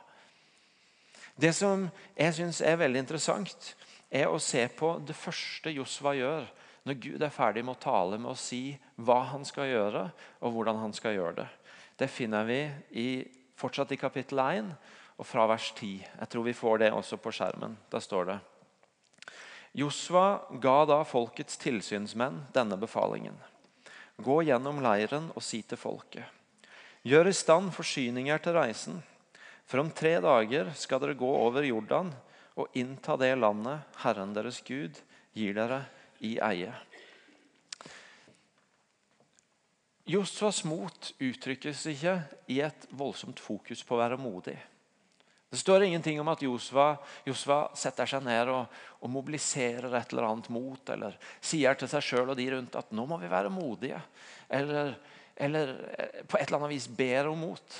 Det 1.36 1.52
som 1.56 1.88
jeg 2.14 2.36
syns 2.36 2.60
er 2.62 2.78
veldig 2.78 3.00
interessant, 3.02 3.72
er 4.08 4.28
å 4.30 4.38
se 4.38 4.62
på 4.76 4.94
det 5.02 5.16
første 5.18 5.72
Josva 5.74 6.12
gjør 6.14 6.44
når 6.84 6.98
Gud 7.00 7.22
er 7.24 7.32
ferdig 7.32 7.64
med 7.64 7.74
å 7.78 7.82
tale 7.82 8.18
med 8.20 8.34
å 8.34 8.38
si 8.38 8.76
hva 9.00 9.22
han 9.32 9.44
skal 9.48 9.70
gjøre, 9.70 10.04
og 10.44 10.52
hvordan 10.54 10.82
han 10.82 10.92
skal 10.94 11.16
gjøre 11.16 11.38
det. 11.40 11.48
Det 11.98 12.10
finner 12.12 12.44
vi 12.46 12.60
i, 13.00 13.08
fortsatt 13.56 13.94
i 13.96 13.98
kapittel 13.98 14.42
1 14.44 14.70
og 15.16 15.26
fra 15.26 15.46
vers 15.46 15.70
10. 15.76 15.90
Jeg 16.02 16.30
tror 16.30 16.44
vi 16.46 16.56
får 16.56 16.82
det 16.82 16.92
også 16.92 17.18
på 17.22 17.32
skjermen. 17.34 17.76
Da 17.90 18.00
står 18.02 18.30
det 18.32 18.38
Josva 19.74 20.44
ga 20.62 20.76
da 20.86 21.00
folkets 21.06 21.58
tilsynsmenn 21.58 22.44
denne 22.54 22.78
befalingen. 22.78 23.34
Gå 24.22 24.42
gjennom 24.46 24.78
leiren 24.82 25.32
og 25.34 25.42
si 25.42 25.64
til 25.66 25.80
folket. 25.80 26.26
Gjør 27.02 27.28
i 27.28 27.34
stand 27.34 27.72
forsyninger 27.74 28.38
til 28.44 28.54
reisen. 28.54 29.00
For 29.66 29.82
om 29.82 29.90
tre 29.90 30.14
dager 30.22 30.70
skal 30.78 31.02
dere 31.02 31.18
gå 31.18 31.30
over 31.40 31.66
Jordan 31.66 32.12
og 32.54 32.78
innta 32.78 33.16
det 33.18 33.32
landet 33.38 33.98
Herren 34.04 34.34
deres 34.36 34.60
Gud 34.62 35.00
gir 35.34 35.56
dere 35.56 35.82
i 36.22 36.36
eie. 36.38 36.70
Josvas 40.06 40.60
mot 40.68 41.10
uttrykkes 41.18 41.86
ikke 41.88 42.18
i 42.52 42.60
et 42.60 42.86
voldsomt 42.92 43.40
fokus 43.40 43.82
på 43.82 43.96
å 43.96 44.02
være 44.02 44.20
modig. 44.20 44.58
Det 45.54 45.60
står 45.60 45.84
ingenting 45.86 46.18
om 46.18 46.28
at 46.32 46.40
Josva, 46.42 46.96
setter 47.78 48.08
seg 48.10 48.24
ned 48.26 48.48
og, 48.50 48.72
og, 48.98 49.10
mobiliserer 49.14 49.92
et 49.94 50.10
eller 50.10 50.26
annet 50.26 50.48
mot, 50.50 50.90
eller 50.90 51.14
sier 51.38 51.78
til 51.78 51.86
seg 51.92 52.02
sjøl 52.02 52.32
og 52.32 52.38
de 52.40 52.48
rundt 52.50 52.78
at 52.80 52.90
nå 52.90 53.04
må 53.06 53.20
vi 53.22 53.30
være 53.30 53.52
modige. 53.54 54.00
Eller, 54.50 54.96
eller 55.38 55.70
eh, 55.94 56.24
på 56.26 56.40
et 56.40 56.48
eller 56.48 56.58
annet 56.58 56.72
vis 56.72 56.88
ber 56.90 57.30
om 57.30 57.38
mot. 57.46 57.76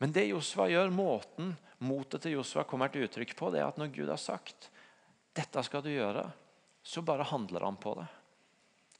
Men 0.00 0.14
det 0.16 0.30
Josva 0.30 0.70
gjør, 0.72 0.88
måten 0.88 1.52
motet 1.84 2.24
til 2.24 2.38
Josva 2.38 2.64
kommer 2.64 2.88
til 2.88 3.04
uttrykk 3.04 3.36
på, 3.36 3.50
det 3.52 3.60
er 3.60 3.68
at 3.68 3.76
når 3.76 3.92
Gud 3.92 4.08
har 4.08 4.22
sagt 4.24 4.70
dette 5.36 5.62
skal 5.68 5.84
du 5.84 5.90
gjøre, 5.92 6.24
så 6.80 7.04
bare 7.04 7.28
handler 7.28 7.68
han 7.68 7.76
på 7.76 7.92
det. 8.00 8.06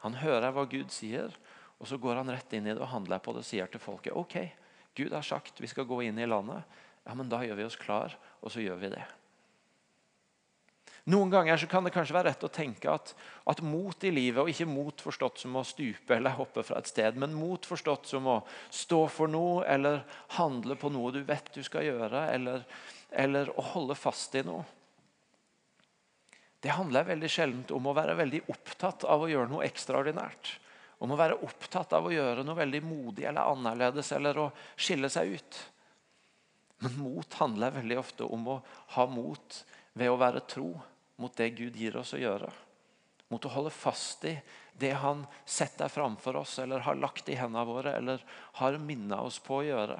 Han 0.05 0.21
hører 0.21 0.53
hva 0.53 0.67
Gud 0.69 0.93
sier, 0.93 1.33
og 1.81 1.89
så 1.89 1.97
går 1.97 2.21
han 2.21 2.31
rett 2.31 2.53
inn 2.53 2.69
i 2.69 2.75
det 2.75 2.85
og 2.85 2.93
handler 2.93 3.25
på 3.25 3.33
det 3.33 3.41
og 3.41 3.49
sier 3.49 3.73
til 3.73 3.81
folket 3.81 4.13
ok, 4.13 4.37
Gud 5.01 5.17
har 5.17 5.25
sagt 5.25 5.65
vi 5.65 5.71
skal 5.71 5.89
gå 5.89 6.03
inn 6.05 6.21
i 6.21 6.29
landet. 6.29 6.67
Ja, 7.09 7.15
men 7.17 7.31
Da 7.33 7.41
gjør 7.41 7.57
vi 7.57 7.65
oss 7.65 7.81
klar, 7.81 8.13
og 8.45 8.53
så 8.53 8.61
gjør 8.61 8.77
vi 8.83 8.93
det. 8.93 9.05
Noen 11.09 11.31
ganger 11.33 11.63
kan 11.71 11.87
det 11.87 11.95
kanskje 11.95 12.13
være 12.19 12.29
rett 12.29 12.43
å 12.45 12.51
tenke 12.53 12.91
at, 12.93 13.15
at, 13.49 13.63
mot 13.65 14.05
i 14.05 14.11
livet, 14.13 14.43
og 14.43 14.51
ikke 14.53 14.69
mot 14.69 15.01
forstått 15.01 15.41
som 15.41 15.57
å 15.57 15.65
stupe 15.65 16.13
eller 16.19 16.37
hoppe 16.37 16.61
fra 16.67 16.83
et 16.83 16.91
sted, 16.91 17.17
men 17.17 17.33
mot 17.33 17.65
forstått 17.65 18.11
som 18.11 18.29
å 18.29 18.43
stå 18.69 19.07
for 19.09 19.33
noe 19.33 19.63
eller 19.65 20.03
handle 20.37 20.77
på 20.77 20.91
noe 20.93 21.15
du 21.17 21.23
vet 21.25 21.49
du 21.55 21.63
skal 21.65 21.87
gjøre, 21.87 22.27
eller, 22.35 22.67
eller 23.25 23.49
å 23.57 23.65
holde 23.71 23.97
fast 23.97 24.37
i 24.37 24.45
noe. 24.45 24.67
Det 26.61 26.77
handler 26.77 27.09
veldig 27.09 27.33
sjelden 27.33 27.65
om 27.73 27.89
å 27.89 27.97
være 27.97 28.19
veldig 28.19 28.43
opptatt 28.53 29.09
av 29.09 29.25
å 29.25 29.31
gjøre 29.31 29.49
noe 29.49 29.65
ekstraordinært. 29.65 30.59
Om 30.99 31.15
å 31.15 31.21
være 31.21 31.41
opptatt 31.47 31.95
av 31.97 32.05
å 32.05 32.13
gjøre 32.13 32.45
noe 32.45 32.59
veldig 32.59 32.85
modig 32.85 33.25
eller 33.31 33.49
annerledes 33.49 34.11
eller 34.13 34.45
å 34.45 34.49
skille 34.77 35.09
seg 35.09 35.39
ut. 35.39 35.61
Men 36.79 36.99
mot 36.99 37.35
handler 37.41 37.75
veldig 37.75 37.99
ofte 37.99 38.25
om 38.25 38.47
å 38.55 38.61
ha 38.95 39.07
mot 39.11 39.59
ved 39.99 40.11
å 40.11 40.19
være 40.21 40.45
tro 40.47 40.71
mot 41.19 41.35
det 41.37 41.51
Gud 41.59 41.77
gir 41.77 41.97
oss 41.99 42.15
å 42.15 42.21
gjøre. 42.21 42.51
Mot 43.29 43.45
å 43.45 43.53
holde 43.53 43.75
fast 43.75 44.25
i 44.29 44.37
det 44.79 44.95
han 45.03 45.25
setter 45.45 45.91
framfor 45.91 46.39
oss 46.41 46.55
eller 46.63 46.87
har 46.87 46.97
lagt 46.97 47.29
i 47.29 47.37
hendene 47.37 47.67
våre 47.67 47.97
eller 47.99 48.23
har 48.61 48.79
minnet 48.79 49.19
oss 49.19 49.41
på 49.43 49.59
å 49.59 49.67
gjøre. 49.67 49.99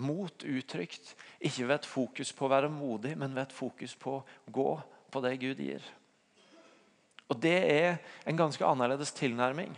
Mot 0.00 0.44
uttrykt 0.44 1.14
ikke 1.40 1.66
ved 1.66 1.78
et 1.78 1.88
fokus 1.88 2.32
på 2.36 2.46
å 2.46 2.52
være 2.52 2.72
modig, 2.72 3.16
men 3.20 3.34
ved 3.34 3.48
et 3.48 3.56
fokus 3.56 3.96
på 4.00 4.20
å 4.20 4.52
gå 4.52 4.70
på 5.10 5.24
det 5.24 5.34
Gud 5.42 5.60
gir. 5.60 5.84
Og 7.30 7.38
Det 7.38 7.56
er 7.56 7.98
en 8.26 8.38
ganske 8.38 8.66
annerledes 8.66 9.12
tilnærming. 9.14 9.72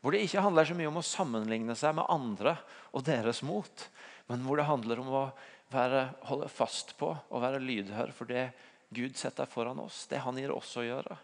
Hvor 0.00 0.12
det 0.12 0.22
ikke 0.24 0.42
handler 0.44 0.68
så 0.68 0.76
mye 0.76 0.90
om 0.90 1.00
å 1.00 1.04
sammenligne 1.04 1.76
seg 1.76 1.94
med 1.96 2.08
andre 2.12 2.56
og 2.92 3.04
deres 3.06 3.42
mot, 3.44 3.86
men 4.30 4.44
hvor 4.44 4.58
det 4.58 4.68
handler 4.68 5.02
om 5.02 5.10
å 5.12 5.24
være, 5.72 6.06
holde 6.28 6.48
fast 6.52 6.94
på 6.98 7.10
og 7.12 7.42
være 7.42 7.62
lydhør 7.62 8.12
for 8.14 8.30
det 8.30 8.48
Gud 8.94 9.16
setter 9.18 9.48
foran 9.50 9.80
oss. 9.82 10.04
Det 10.06 10.20
han 10.22 10.36
gir 10.38 10.52
oss 10.54 10.76
å 10.78 10.84
gjøre. 10.84 11.16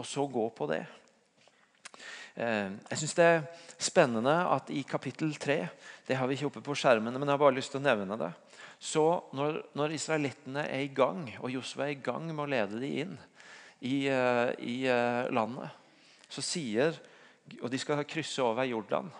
Og 0.00 0.06
så 0.08 0.26
gå 0.28 0.44
på 0.56 0.68
det. 0.68 0.82
Eh, 2.34 2.68
jeg 2.90 2.98
synes 3.00 3.14
Det 3.14 3.24
er 3.24 3.42
spennende 3.76 4.34
at 4.48 4.70
i 4.72 4.82
kapittel 4.88 5.34
3 5.36 5.58
det 6.08 6.16
har 6.16 6.28
vi 6.28 6.36
ikke 6.36 6.48
oppe 6.50 6.64
på 6.64 6.76
skjermene, 6.76 7.18
men 7.18 7.28
jeg 7.28 7.34
har 7.34 7.42
bare 7.44 7.56
lyst 7.56 7.72
til 7.74 7.80
å 7.80 7.86
nevne 7.86 8.18
det. 8.20 8.32
Så 8.82 9.04
Når, 9.32 9.62
når 9.78 9.94
israelittene 9.96 10.66
er 10.66 10.84
i 10.84 10.92
gang, 10.92 11.28
og 11.40 11.52
Josef 11.52 11.80
er 11.80 11.92
i 11.94 12.00
gang 12.02 12.26
med 12.32 12.44
å 12.44 12.50
lede 12.50 12.80
dem 12.80 12.98
inn 13.04 13.18
i, 13.80 14.08
eh, 14.08 14.50
i 14.58 14.76
eh, 14.90 15.30
landet, 15.30 15.70
så 16.28 16.42
sier, 16.42 16.96
og 17.60 17.70
de 17.70 17.78
skal 17.78 18.04
krysse 18.08 18.42
over 18.42 18.64
Jordan, 18.64 19.10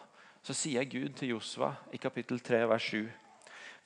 så 0.43 0.55
sier 0.57 0.87
Gud 0.91 1.15
til 1.19 1.37
Josva 1.37 1.73
i 1.95 2.01
kapittel 2.03 2.41
3, 2.43 2.65
vers 2.71 2.89
7.: 2.91 3.07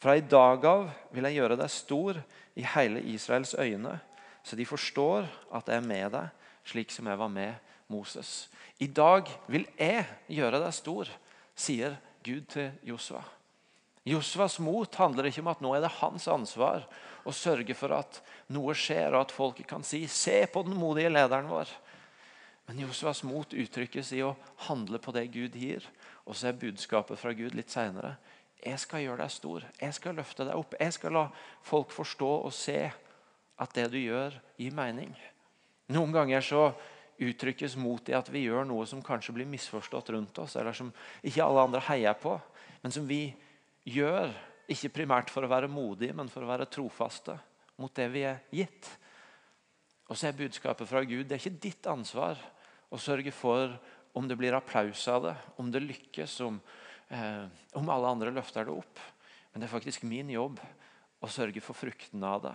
Fra 0.00 0.16
i 0.16 0.24
dag 0.24 0.64
av 0.64 0.88
vil 1.12 1.28
jeg 1.28 1.38
gjøre 1.38 1.58
deg 1.60 1.72
stor 1.72 2.20
i 2.56 2.64
hele 2.74 3.02
Israels 3.12 3.54
øyne, 3.58 3.98
så 4.42 4.56
de 4.56 4.66
forstår 4.66 5.28
at 5.52 5.68
jeg 5.68 5.76
er 5.76 5.88
med 5.88 6.10
deg, 6.16 6.28
slik 6.64 6.90
som 6.90 7.06
jeg 7.06 7.18
var 7.18 7.32
med 7.32 7.54
Moses. 7.88 8.48
I 8.80 8.86
dag 8.86 9.28
vil 9.46 9.66
jeg 9.78 10.04
gjøre 10.28 10.60
deg 10.60 10.74
stor, 10.74 11.08
sier 11.56 11.96
Gud 12.24 12.48
til 12.52 12.72
Josva. 12.84 13.22
Josvas 14.06 14.60
mot 14.62 14.94
handler 14.94 15.26
ikke 15.26 15.42
om 15.42 15.50
at 15.50 15.62
nå 15.64 15.72
er 15.74 15.82
det 15.82 15.96
hans 15.98 16.28
ansvar 16.30 16.84
å 17.26 17.34
sørge 17.34 17.74
for 17.74 17.90
at 17.96 18.20
noe 18.54 18.74
skjer, 18.78 19.10
og 19.12 19.24
at 19.24 19.34
folket 19.34 19.66
kan 19.66 19.82
si 19.82 20.06
'Se 20.06 20.46
på 20.46 20.62
den 20.62 20.76
modige 20.78 21.10
lederen 21.10 21.50
vår'. 21.50 21.74
Men 22.66 22.78
Josvas 22.78 23.22
mot 23.22 23.54
uttrykkes 23.54 24.12
i 24.12 24.22
å 24.22 24.36
handle 24.68 24.98
på 24.98 25.12
det 25.12 25.26
Gud 25.32 25.54
gir, 25.54 25.82
og 26.26 26.36
så 26.36 26.50
er 26.50 26.58
budskapet 26.58 27.18
fra 27.20 27.32
Gud 27.36 27.54
litt 27.54 27.70
seinere. 27.70 28.16
Jeg 28.66 28.80
skal 28.82 29.04
gjøre 29.04 29.22
deg 29.22 29.32
stor. 29.32 29.66
Jeg 29.78 29.94
skal 29.94 30.16
løfte 30.18 30.46
deg 30.48 30.58
opp. 30.58 30.74
Jeg 30.80 30.94
skal 30.96 31.14
la 31.14 31.24
folk 31.66 31.92
forstå 31.94 32.30
og 32.48 32.54
se 32.54 32.80
at 33.56 33.74
det 33.76 33.86
du 33.92 33.98
gjør, 34.00 34.34
gir 34.58 34.74
mening. 34.74 35.14
Noen 35.94 36.12
ganger 36.12 36.42
så 36.44 36.62
uttrykkes 37.22 37.76
mot 37.80 38.10
i 38.10 38.16
at 38.16 38.28
vi 38.32 38.44
gjør 38.44 38.66
noe 38.68 38.84
som 38.88 39.04
kanskje 39.04 39.36
blir 39.36 39.48
misforstått 39.48 40.10
rundt 40.12 40.38
oss, 40.42 40.56
eller 40.58 40.76
som 40.76 40.90
ikke 41.24 41.44
alle 41.44 41.64
andre 41.68 41.80
heier 41.88 42.16
på, 42.20 42.34
men 42.82 42.92
som 42.92 43.06
vi 43.08 43.30
gjør 43.86 44.34
ikke 44.68 44.92
primært 44.98 45.30
for 45.32 45.46
å 45.46 45.50
være 45.50 45.70
modige, 45.70 46.16
men 46.16 46.28
for 46.28 46.44
å 46.44 46.50
være 46.50 46.68
trofaste 46.68 47.38
mot 47.80 47.92
det 47.96 48.08
vi 48.12 48.24
er 48.26 48.42
gitt. 48.52 48.90
Og 50.10 50.18
så 50.18 50.28
er 50.28 50.38
budskapet 50.38 50.88
fra 50.88 51.02
Gud 51.06 51.24
det 51.26 51.38
er 51.38 51.42
ikke 51.42 51.62
ditt 51.68 51.88
ansvar 51.90 52.40
å 52.92 52.98
sørge 53.00 53.32
for 53.34 53.74
om 54.16 54.28
det 54.28 54.36
blir 54.36 54.56
applaus 54.56 55.08
av 55.12 55.26
det, 55.28 55.34
om 55.60 55.68
det 55.70 55.82
lykkes, 55.84 56.40
om, 56.40 56.60
eh, 57.08 57.44
om 57.76 57.90
alle 57.92 58.08
andre 58.08 58.32
løfter 58.32 58.64
det 58.64 58.72
opp. 58.72 59.00
Men 59.52 59.60
det 59.60 59.68
er 59.68 59.74
faktisk 59.74 60.06
min 60.08 60.30
jobb 60.32 60.60
å 61.20 61.28
sørge 61.28 61.60
for 61.60 61.76
fruktene 61.76 62.24
av 62.24 62.42
det. 62.46 62.54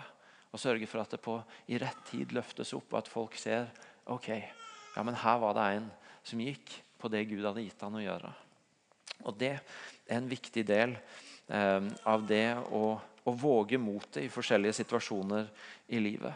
Og 0.52 0.60
sørge 0.60 0.90
for 0.90 1.04
at 1.04 1.14
det 1.14 1.22
på, 1.22 1.38
i 1.70 1.78
rett 1.78 2.02
tid 2.10 2.34
løftes 2.34 2.74
opp, 2.74 2.90
og 2.92 2.98
at 3.04 3.12
folk 3.12 3.38
ser 3.38 3.70
ok, 4.10 4.30
ja, 4.96 5.04
men 5.06 5.16
her 5.22 5.38
var 5.40 5.54
det 5.56 5.68
en 5.78 5.92
som 6.24 6.42
gikk 6.42 6.74
på 6.98 7.14
det 7.14 7.28
Gud 7.30 7.46
hadde 7.46 7.64
gitt 7.64 7.86
han 7.86 7.96
å 7.96 8.04
gjøre. 8.04 8.34
Og 9.30 9.38
Det 9.38 9.54
er 9.54 10.18
en 10.18 10.28
viktig 10.30 10.66
del 10.66 10.98
eh, 11.48 11.82
av 12.10 12.26
det 12.26 12.58
å, 12.74 12.98
å 12.98 13.38
våge 13.38 13.78
motet 13.78 14.24
i 14.26 14.34
forskjellige 14.34 14.82
situasjoner 14.82 15.46
i 15.94 16.02
livet. 16.02 16.34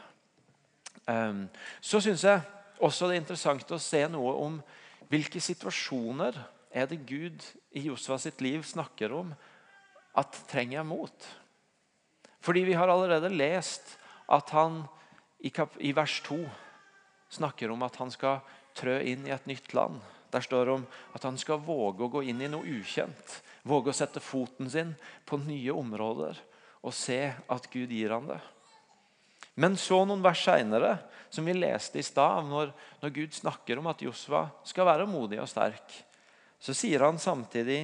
Um, 1.06 1.46
så 1.82 2.00
syns 2.02 2.24
jeg 2.26 2.42
også 2.82 3.10
det 3.10 3.18
er 3.18 3.22
interessant 3.22 3.72
å 3.76 3.82
se 3.82 4.02
noe 4.10 4.32
om 4.42 4.56
hvilke 5.12 5.42
situasjoner 5.44 6.38
er 6.76 6.90
det 6.90 7.06
Gud 7.08 7.44
i 7.76 7.86
Josua 7.88 8.18
sitt 8.22 8.42
liv 8.44 8.64
snakker 8.68 9.14
om 9.16 9.32
at 10.16 10.40
trenger 10.50 10.80
jeg 10.80 10.90
mot. 10.90 11.28
Fordi 12.46 12.66
vi 12.68 12.76
har 12.78 12.92
allerede 12.92 13.32
lest 13.34 13.96
at 14.32 14.52
han 14.56 14.84
i, 15.40 15.52
i 15.80 15.92
vers 15.96 16.20
2 16.26 16.40
snakker 17.38 17.72
om 17.72 17.84
at 17.86 17.98
han 18.02 18.12
skal 18.14 18.42
trø 18.78 18.98
inn 19.02 19.26
i 19.28 19.34
et 19.34 19.48
nytt 19.50 19.74
land. 19.78 20.00
Der 20.34 20.44
står 20.44 20.66
det 20.66 20.74
om 20.80 20.86
at 21.16 21.24
han 21.24 21.38
skal 21.40 21.64
våge 21.64 22.06
å 22.06 22.12
gå 22.12 22.26
inn 22.28 22.42
i 22.44 22.50
noe 22.52 22.68
ukjent. 22.68 23.40
Våge 23.64 23.94
å 23.94 23.98
sette 23.98 24.24
foten 24.24 24.70
sin 24.72 24.94
på 25.26 25.40
nye 25.42 25.74
områder 25.74 26.42
og 26.86 26.94
se 26.94 27.20
at 27.32 27.70
Gud 27.74 27.94
gir 27.94 28.14
han 28.14 28.28
det. 28.30 28.42
Men 29.56 29.78
så 29.80 30.02
noen 30.04 30.24
vers 30.24 30.42
seinere, 30.44 30.98
som 31.32 31.48
vi 31.48 31.56
leste 31.56 32.00
i 32.00 32.06
stad, 32.06 32.48
når, 32.48 32.72
når, 33.02 33.14
Gud 33.16 33.36
snakker 33.36 33.80
om 33.80 33.88
at 33.92 34.04
Josva 34.04 34.46
skal 34.68 34.88
være 34.88 35.08
modig 35.08 35.40
og 35.42 35.50
sterk, 35.52 35.96
så 36.60 36.76
sier 36.76 37.04
han 37.06 37.20
samtidig 37.20 37.80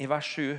i 0.00 0.08
vers 0.08 0.28
7.: 0.36 0.56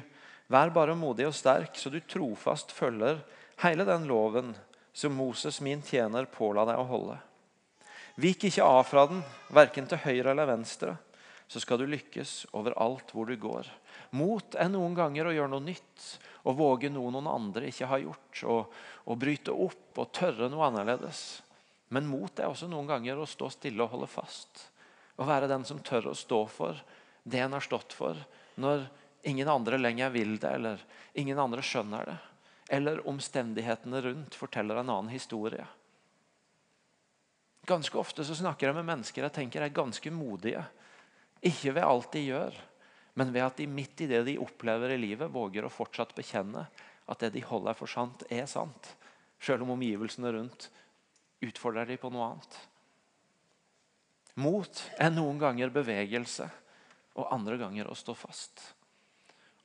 Vær 0.48 0.72
bare 0.74 0.96
modig 0.96 1.28
og 1.28 1.36
sterk, 1.36 1.76
så 1.78 1.92
du 1.94 2.00
trofast 2.00 2.72
følger 2.72 3.20
hele 3.62 3.86
den 3.86 4.08
loven 4.10 4.54
som 4.94 5.14
Moses, 5.14 5.62
min 5.62 5.82
tjener, 5.86 6.26
påla 6.26 6.66
deg 6.66 6.80
å 6.80 6.88
holde. 6.90 7.18
Vik 8.18 8.48
ikke 8.48 8.66
av 8.66 8.84
fra 8.90 9.06
den, 9.10 9.20
verken 9.54 9.86
til 9.90 10.02
høyre 10.02 10.32
eller 10.32 10.50
venstre, 10.50 10.96
så 11.48 11.62
skal 11.64 11.80
du 11.80 11.88
lykkes 11.88 12.48
overalt 12.58 13.12
hvor 13.16 13.30
du 13.30 13.38
går. 13.40 13.68
Mot 14.20 14.56
er 14.60 14.72
noen 14.72 14.96
ganger 14.98 15.30
å 15.30 15.36
gjøre 15.36 15.52
noe 15.54 15.64
nytt 15.64 16.08
å 16.48 16.54
våge 16.56 16.90
noe 16.92 17.12
noen 17.12 17.28
andre 17.28 17.68
ikke 17.68 17.90
har 17.92 18.04
gjort. 18.04 18.44
Og, 18.48 18.78
og 19.08 19.20
bryte 19.20 19.52
opp 19.52 20.00
og 20.00 20.12
tørre 20.16 20.48
noe 20.52 20.68
annerledes. 20.70 21.42
Men 21.92 22.08
mot 22.08 22.40
er 22.40 22.52
også 22.52 22.70
noen 22.72 22.88
ganger 22.88 23.20
å 23.20 23.28
stå 23.28 23.50
stille 23.52 23.84
og 23.84 23.96
holde 23.96 24.10
fast. 24.12 24.68
Å 25.18 25.28
være 25.28 25.50
den 25.52 25.66
som 25.68 25.82
tør 25.84 26.12
å 26.12 26.16
stå 26.16 26.44
for 26.52 26.80
det 27.28 27.42
en 27.44 27.56
har 27.58 27.64
stått 27.64 27.96
for, 27.96 28.16
når 28.56 28.86
ingen 29.28 29.50
andre 29.52 29.80
lenger 29.80 30.14
vil 30.14 30.38
det, 30.40 30.52
eller 30.56 30.84
ingen 31.20 31.40
andre 31.40 31.64
skjønner 31.66 32.08
det. 32.08 32.18
Eller 32.78 33.02
omstendighetene 33.08 34.00
rundt 34.06 34.36
forteller 34.36 34.80
en 34.80 34.92
annen 34.94 35.12
historie. 35.12 35.66
Ganske 37.68 38.00
ofte 38.00 38.24
så 38.24 38.36
snakker 38.36 38.70
jeg 38.70 38.78
med 38.78 38.88
mennesker 38.88 39.28
jeg 39.28 39.36
tenker 39.36 39.66
er 39.66 39.76
ganske 39.76 40.12
modige. 40.16 40.64
Ikke 41.46 41.74
ved 41.76 41.86
alt 41.86 42.12
de 42.14 42.24
gjør, 42.26 42.56
men 43.18 43.34
ved 43.34 43.46
at 43.46 43.58
de 43.58 43.68
midt 43.70 44.06
i 44.06 44.10
det 44.10 44.24
de 44.28 44.38
opplever 44.42 44.94
i 44.94 45.00
livet, 45.02 45.34
våger 45.34 45.66
å 45.66 45.74
fortsatt 45.74 46.16
bekjenne 46.18 46.68
at 47.08 47.24
det 47.24 47.34
de 47.34 47.44
holder 47.46 47.78
for 47.78 47.90
sant, 47.90 48.26
er 48.30 48.46
sant. 48.50 48.94
Selv 49.42 49.66
om 49.66 49.76
omgivelsene 49.76 50.32
rundt 50.34 50.70
utfordrer 51.46 51.90
de 51.90 51.98
på 52.02 52.12
noe 52.14 52.32
annet. 52.32 52.58
Mot 54.38 54.82
er 55.02 55.14
noen 55.14 55.40
ganger 55.42 55.74
bevegelse, 55.74 56.46
og 57.18 57.32
andre 57.34 57.58
ganger 57.58 57.90
å 57.90 57.98
stå 57.98 58.14
fast. 58.18 58.62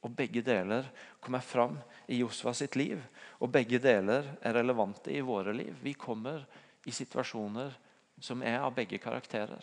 Og 0.03 0.15
Begge 0.17 0.41
deler 0.45 0.89
kommer 1.21 1.45
fram 1.45 1.77
i 2.09 2.23
Josva 2.23 2.55
sitt 2.57 2.77
liv, 2.81 3.03
og 3.39 3.53
begge 3.53 3.79
deler 3.83 4.33
er 4.41 4.57
relevante 4.57 5.13
i 5.13 5.21
våre 5.23 5.53
liv. 5.55 5.77
Vi 5.83 5.93
kommer 5.95 6.47
i 6.89 6.95
situasjoner 6.95 7.77
som 8.23 8.43
er 8.43 8.59
av 8.65 8.75
begge 8.75 8.99
karakterer. 9.03 9.63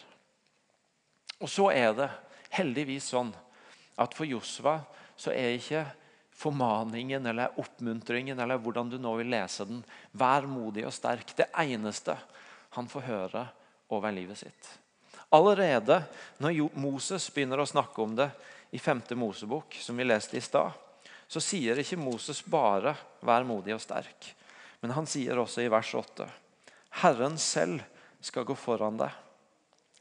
Og 1.39 1.49
så 1.49 1.69
er 1.71 1.93
det 1.97 2.10
heldigvis 2.56 3.12
sånn 3.13 3.32
at 3.99 4.15
for 4.15 4.28
Josva 4.28 4.80
så 5.19 5.32
er 5.36 5.58
ikke 5.58 5.86
formaningen 6.39 7.25
eller 7.28 7.60
oppmuntringen 7.60 8.39
eller 8.39 8.60
hvordan 8.63 8.91
du 8.91 8.97
nå 9.02 9.12
vil 9.19 9.32
lese 9.34 9.65
den, 9.67 9.82
vær 10.12 10.47
modig 10.47 10.86
og 10.88 10.95
sterk, 10.95 11.34
det 11.36 11.49
eneste 11.60 12.15
han 12.78 12.88
får 12.88 13.08
høre 13.10 13.43
over 13.91 14.13
livet 14.15 14.39
sitt. 14.39 14.69
Allerede 15.36 16.02
når 16.39 16.69
Moses 16.80 17.28
begynner 17.34 17.62
å 17.62 17.67
snakke 17.67 18.02
om 18.02 18.15
det 18.17 18.30
i 18.71 18.80
5. 18.80 19.02
Mosebok, 19.19 19.75
som 19.82 19.97
vi 19.97 20.08
leste 20.08 20.38
i 20.39 20.43
stad, 20.43 20.71
så 21.30 21.41
sier 21.43 21.78
ikke 21.78 21.99
Moses 21.99 22.41
bare 22.41 22.95
'vær 23.21 23.43
modig 23.45 23.75
og 23.75 23.82
sterk', 23.82 24.34
men 24.82 24.91
han 24.91 25.06
sier 25.06 25.38
også 25.38 25.62
i 25.62 25.69
vers 25.69 25.93
8 25.93 26.30
Herren 27.04 27.38
selv 27.38 27.84
skal 28.21 28.43
gå 28.43 28.56
foran 28.56 28.97
deg. 28.97 29.12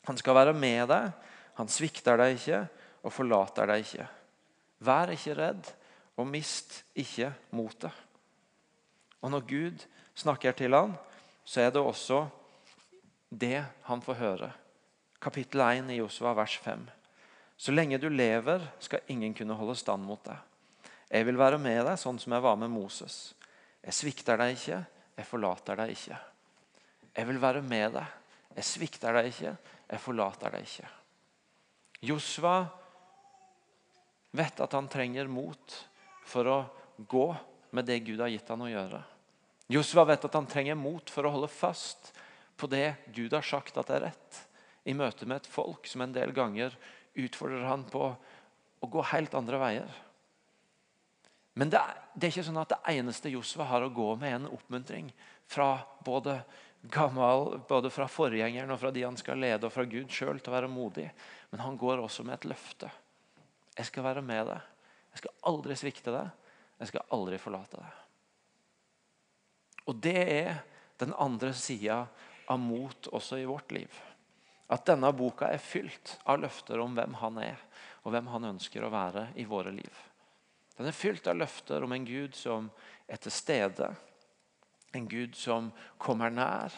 Han 0.08 0.16
skal 0.16 0.36
være 0.38 0.56
med 0.56 0.88
deg, 0.88 1.10
han 1.58 1.68
svikter 1.68 2.16
deg 2.16 2.38
ikke, 2.38 2.62
og 3.04 3.12
forlater 3.12 3.68
deg 3.68 3.84
ikke. 3.84 4.06
Vær 4.88 5.12
ikke 5.12 5.36
redd, 5.36 5.70
og 6.18 6.26
mist 6.30 6.80
ikke 6.98 7.30
motet. 7.54 7.94
Og 9.20 9.30
når 9.30 9.46
Gud 9.50 9.84
snakker 10.18 10.56
til 10.56 10.74
ham, 10.74 10.94
så 11.44 11.66
er 11.66 11.72
det 11.74 11.82
også 11.82 12.24
det 13.28 13.60
han 13.86 14.02
får 14.02 14.18
høre. 14.22 14.50
Kapittel 15.20 15.60
1 15.60 15.90
i 15.92 15.98
Josua, 15.98 16.32
vers 16.38 16.56
5. 16.62 16.86
Så 17.58 17.74
lenge 17.74 17.98
du 17.98 18.08
lever, 18.08 18.62
skal 18.78 19.06
ingen 19.10 19.34
kunne 19.34 19.56
holde 19.58 19.74
stand 19.76 20.06
mot 20.06 20.22
deg. 20.24 20.38
Jeg 21.10 21.26
vil 21.26 21.38
være 21.40 21.58
med 21.58 21.82
deg 21.88 21.98
sånn 21.98 22.20
som 22.20 22.32
jeg 22.36 22.44
var 22.44 22.58
med 22.60 22.70
Moses. 22.70 23.32
Jeg 23.82 23.96
svikter 23.96 24.38
deg 24.38 24.54
ikke, 24.54 24.82
jeg 25.18 25.26
forlater 25.26 25.78
deg 25.80 25.94
ikke. 25.94 26.18
Jeg 27.16 27.28
vil 27.28 27.40
være 27.42 27.62
med 27.66 27.96
deg. 27.96 28.14
Jeg 28.58 28.66
svikter 28.66 29.18
deg 29.18 29.32
ikke, 29.32 29.56
jeg 29.88 30.02
forlater 30.02 30.52
deg 30.52 30.66
ikke. 30.66 30.88
Josva 32.08 32.56
vet 34.36 34.60
at 34.60 34.74
han 34.76 34.88
trenger 34.90 35.30
mot 35.30 35.78
for 36.28 36.50
å 36.50 36.58
gå 36.98 37.28
med 37.74 37.88
det 37.88 38.00
Gud 38.06 38.20
har 38.20 38.30
gitt 38.32 38.48
han 38.52 38.64
å 38.64 38.70
gjøre. 38.70 39.00
Josua 39.68 40.06
vet 40.08 40.24
at 40.24 40.36
han 40.36 40.48
trenger 40.48 40.78
mot 40.78 41.10
for 41.12 41.26
å 41.28 41.32
holde 41.34 41.50
fast 41.52 42.12
på 42.58 42.68
det 42.70 42.94
Gud 43.14 43.34
har 43.36 43.44
sagt 43.44 43.76
at 43.80 43.90
er 43.92 44.08
rett, 44.08 44.44
i 44.88 44.94
møte 44.96 45.26
med 45.28 45.42
et 45.42 45.50
folk 45.50 45.86
som 45.86 46.02
en 46.02 46.14
del 46.14 46.32
ganger 46.32 46.72
utfordrer 47.18 47.66
han 47.68 47.84
på 47.90 48.06
å 48.08 48.88
gå 48.88 49.02
helt 49.10 49.34
andre 49.36 49.60
veier. 49.60 49.98
Men 51.58 51.72
det 51.72 51.80
er, 51.82 51.98
det 52.14 52.28
er 52.28 52.32
ikke 52.32 52.46
sånn 52.46 52.60
at 52.62 52.72
det 52.72 52.94
eneste 52.94 53.32
Josua 53.32 53.66
har 53.68 53.84
å 53.84 53.92
gå 53.92 54.12
med, 54.16 54.30
er 54.30 54.38
en 54.38 54.52
oppmuntring 54.54 55.10
fra 55.50 55.74
både 56.06 56.38
gammel, 56.82 57.60
både 57.68 57.90
fra 57.90 58.06
forgjengeren 58.10 58.70
og 58.70 58.80
fra 58.80 58.92
de 58.94 59.04
han 59.04 59.18
skal 59.18 59.40
lede, 59.40 59.66
og 59.66 59.74
fra 59.74 59.86
Gud 59.88 60.10
sjøl 60.12 60.40
til 60.40 60.52
å 60.52 60.56
være 60.56 60.70
modig. 60.70 61.08
Men 61.50 61.64
han 61.64 61.78
går 61.80 62.02
også 62.02 62.24
med 62.26 62.38
et 62.38 62.48
løfte. 62.52 62.90
Jeg 63.78 63.90
skal 63.90 64.06
være 64.06 64.24
med 64.24 64.46
deg. 64.50 64.74
Jeg 65.14 65.22
skal 65.22 65.36
aldri 65.50 65.76
svikte 65.78 66.14
deg. 66.14 66.30
Jeg 66.78 66.92
skal 66.92 67.14
aldri 67.14 67.38
forlate 67.42 67.80
deg. 67.80 68.04
Og 69.88 69.96
Det 70.04 70.18
er 70.18 70.60
den 71.00 71.14
andre 71.16 71.52
sida 71.56 72.02
av 72.48 72.58
mot 72.60 73.08
også 73.14 73.38
i 73.40 73.46
vårt 73.48 73.72
liv. 73.72 73.92
At 74.68 74.84
denne 74.88 75.10
boka 75.16 75.48
er 75.48 75.62
fylt 75.62 76.18
av 76.28 76.42
løfter 76.42 76.80
om 76.82 76.94
hvem 76.96 77.14
han 77.22 77.38
er, 77.40 77.60
og 78.04 78.12
hvem 78.12 78.28
han 78.34 78.50
ønsker 78.52 78.84
å 78.84 78.92
være 78.92 79.30
i 79.40 79.46
våre 79.48 79.72
liv. 79.72 80.04
Den 80.76 80.90
er 80.90 80.96
fylt 80.96 81.26
av 81.26 81.38
løfter 81.38 81.82
om 81.82 81.94
en 81.94 82.04
Gud 82.06 82.36
som 82.36 82.68
er 83.08 83.18
til 83.22 83.32
stede, 83.34 83.88
en 84.92 85.08
Gud 85.08 85.34
som 85.36 85.70
kommer 85.98 86.30
nær, 86.30 86.72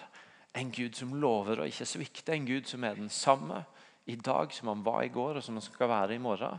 en 0.53 0.71
Gud 0.75 0.97
som 0.99 1.15
lover 1.15 1.61
å 1.61 1.69
ikke 1.69 1.87
svikte, 1.87 2.35
en 2.35 2.49
Gud 2.49 2.67
som 2.67 2.85
er 2.85 2.99
den 2.99 3.11
samme 3.13 3.63
i 4.11 4.17
dag 4.19 4.53
som 4.53 4.73
han 4.73 4.83
var 4.83 5.05
i 5.05 5.13
går, 5.15 5.39
og 5.39 5.45
som 5.45 5.59
han 5.59 5.65
skal 5.65 5.91
være 5.93 6.17
i 6.17 6.23
morgen. 6.23 6.59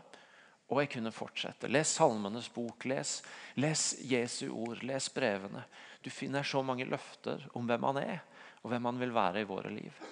Og 0.71 0.79
jeg 0.79 0.93
kunne 0.93 1.11
fortsette. 1.11 1.67
Les 1.67 1.89
Salmenes 1.97 2.47
bok, 2.53 2.85
les, 2.87 3.17
les 3.59 3.81
Jesu 4.07 4.45
ord, 4.53 4.79
les 4.87 5.09
brevene. 5.11 5.65
Du 5.99 6.07
finner 6.09 6.47
så 6.47 6.61
mange 6.63 6.87
løfter 6.87 7.43
om 7.59 7.67
hvem 7.67 7.89
han 7.89 7.99
er, 7.99 8.21
og 8.63 8.71
hvem 8.71 8.87
han 8.87 9.01
vil 9.01 9.11
være 9.15 9.43
i 9.43 9.49
våre 9.49 9.73
liv. 9.73 10.05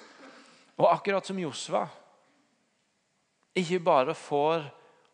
Og 0.79 0.89
akkurat 0.91 1.27
som 1.27 1.39
Josva 1.39 1.85
ikke 3.59 3.79
bare 3.83 4.15
får 4.15 4.67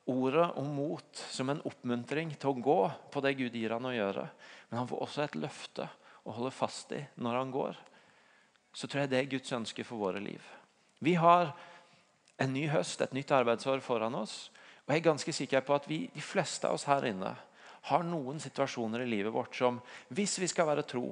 ordet 0.09 0.47
om 0.57 0.67
mot 0.75 1.21
som 1.33 1.49
en 1.49 1.61
oppmuntring 1.65 2.33
til 2.37 2.51
å 2.51 2.61
gå 2.65 2.81
på 3.13 3.21
det 3.25 3.35
Gud 3.37 3.55
gir 3.57 3.73
han 3.73 3.87
å 3.89 3.93
gjøre, 3.93 4.25
men 4.69 4.81
han 4.81 4.89
får 4.89 5.05
også 5.05 5.23
et 5.23 5.37
løfte 5.41 5.87
å 6.25 6.33
holde 6.35 6.53
fast 6.53 6.91
i 6.95 7.01
når 7.21 7.39
han 7.39 7.53
går. 7.53 7.77
Så 8.75 8.89
tror 8.89 9.05
jeg 9.05 9.13
det 9.13 9.21
er 9.21 9.31
Guds 9.31 9.53
ønske 9.55 9.85
for 9.87 10.01
våre 10.01 10.21
liv. 10.23 10.41
Vi 10.99 11.15
har 11.19 11.53
en 12.41 12.53
ny 12.53 12.65
høst, 12.67 13.01
et 13.01 13.15
nytt 13.15 13.31
arbeidsår 13.31 13.83
foran 13.85 14.17
oss. 14.17 14.49
Og 14.85 14.93
jeg 14.93 15.01
er 15.01 15.09
ganske 15.09 15.33
sikker 15.33 15.63
på 15.65 15.75
at 15.77 15.87
vi, 15.89 16.05
de 16.13 16.23
fleste 16.23 16.67
av 16.67 16.77
oss 16.77 16.87
her 16.89 17.07
inne 17.07 17.31
har 17.85 18.05
noen 18.05 18.41
situasjoner 18.41 19.03
i 19.03 19.09
livet 19.09 19.33
vårt 19.33 19.55
som, 19.55 19.77
hvis 20.09 20.39
vi 20.41 20.49
skal 20.49 20.67
være 20.71 20.85
tro 20.89 21.07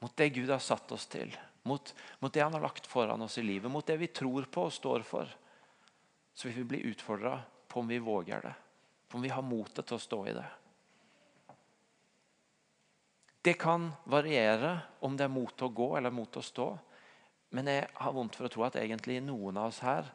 mot 0.00 0.16
det 0.16 0.30
Gud 0.36 0.50
har 0.52 0.60
satt 0.60 0.90
oss 0.92 1.06
til, 1.08 1.30
mot, 1.68 1.94
mot 2.20 2.32
det 2.32 2.42
han 2.42 2.52
har 2.52 2.64
lagt 2.64 2.88
foran 2.88 3.22
oss 3.24 3.38
i 3.40 3.44
livet, 3.44 3.70
mot 3.72 3.86
det 3.86 3.96
vi 4.00 4.10
tror 4.12 4.48
på 4.52 4.66
og 4.68 4.74
står 4.74 5.04
for, 5.08 5.28
så 6.34 6.48
vil 6.48 6.58
vi 6.58 6.70
bli 6.74 6.80
utfordra 6.90 7.38
på 7.68 7.80
om 7.80 7.88
vi 7.88 8.00
våger 8.04 8.44
det, 8.44 8.52
på 9.08 9.16
om 9.20 9.24
vi 9.24 9.32
har 9.32 9.44
motet 9.44 9.86
til 9.86 9.96
å 9.96 10.04
stå 10.04 10.20
i 10.28 10.36
det. 10.36 10.44
Det 13.44 13.58
kan 13.60 13.90
variere 14.08 14.78
om 15.04 15.16
det 15.16 15.26
er 15.26 15.32
mot 15.32 15.62
å 15.62 15.68
gå 15.68 15.90
eller 15.98 16.12
mot 16.14 16.36
å 16.36 16.42
stå. 16.42 16.68
Men 17.52 17.68
jeg 17.68 17.88
har 18.00 18.14
vondt 18.16 18.38
for 18.38 18.48
å 18.48 18.52
tro 18.52 18.64
at 18.64 18.78
egentlig 18.80 19.18
noen 19.20 19.58
av 19.60 19.68
oss 19.68 19.82
her 19.84 20.08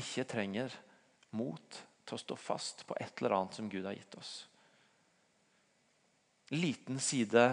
ikke 0.00 0.24
trenger 0.30 0.72
mot 1.36 1.82
til 2.08 2.16
å 2.16 2.22
stå 2.22 2.38
fast 2.40 2.86
på 2.88 2.96
et 2.96 3.20
eller 3.20 3.36
annet 3.36 3.58
som 3.58 3.68
Gud 3.68 3.84
har 3.84 3.98
gitt 3.98 4.16
oss. 4.16 4.32
Liten 6.56 6.96
side 7.02 7.44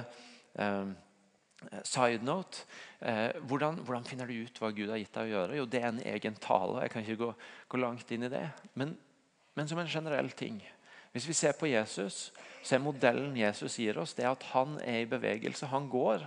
eh, 0.56 0.96
side 1.84 2.24
note. 2.24 2.64
Eh, 3.00 3.36
hvordan, 3.44 3.84
hvordan, 3.84 4.08
finner 4.08 4.30
du 4.30 4.40
ut 4.40 4.62
hva 4.62 4.72
Gud 4.72 4.94
har 4.94 5.02
gitt 5.02 5.14
deg 5.14 5.28
å 5.28 5.34
gjøre? 5.34 5.60
Jo, 5.60 5.68
Det 5.68 5.84
er 5.84 5.92
en 5.92 6.04
egen 6.16 6.40
tale. 6.42 6.86
Jeg 6.86 6.96
kan 6.96 7.04
ikke 7.04 7.22
gå, 7.26 7.30
gå 7.70 7.84
langt 7.84 8.12
inn 8.16 8.24
i 8.24 8.32
det. 8.32 8.46
Men, 8.80 8.96
men 9.58 9.68
som 9.68 9.84
en 9.84 9.92
generell 9.92 10.32
ting. 10.32 10.62
Hvis 11.18 11.28
vi 11.32 11.36
ser 11.36 11.58
på 11.58 11.70
Jesus, 11.70 12.28
så 12.62 12.76
er 12.78 12.84
modellen 12.84 13.34
Jesus 13.38 13.80
gir 13.82 13.98
oss, 13.98 14.14
det 14.14 14.28
at 14.30 14.44
han 14.54 14.78
er 14.86 15.02
i 15.02 15.10
bevegelse. 15.10 15.70
Han 15.74 15.90
går. 15.90 16.22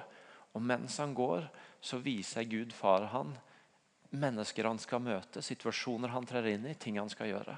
Og 0.58 0.64
mens 0.66 0.96
han 0.98 1.14
går, 1.14 1.46
så 1.80 2.00
viser 2.02 2.48
Gud 2.50 2.74
far 2.74 3.06
han 3.14 3.30
mennesker 4.10 4.66
han 4.66 4.78
skal 4.78 5.02
møte, 5.02 5.42
situasjoner 5.42 6.10
han 6.10 6.26
trer 6.26 6.48
inn 6.52 6.66
i, 6.66 6.74
ting 6.74 6.98
han 6.98 7.10
skal 7.10 7.30
gjøre. 7.30 7.56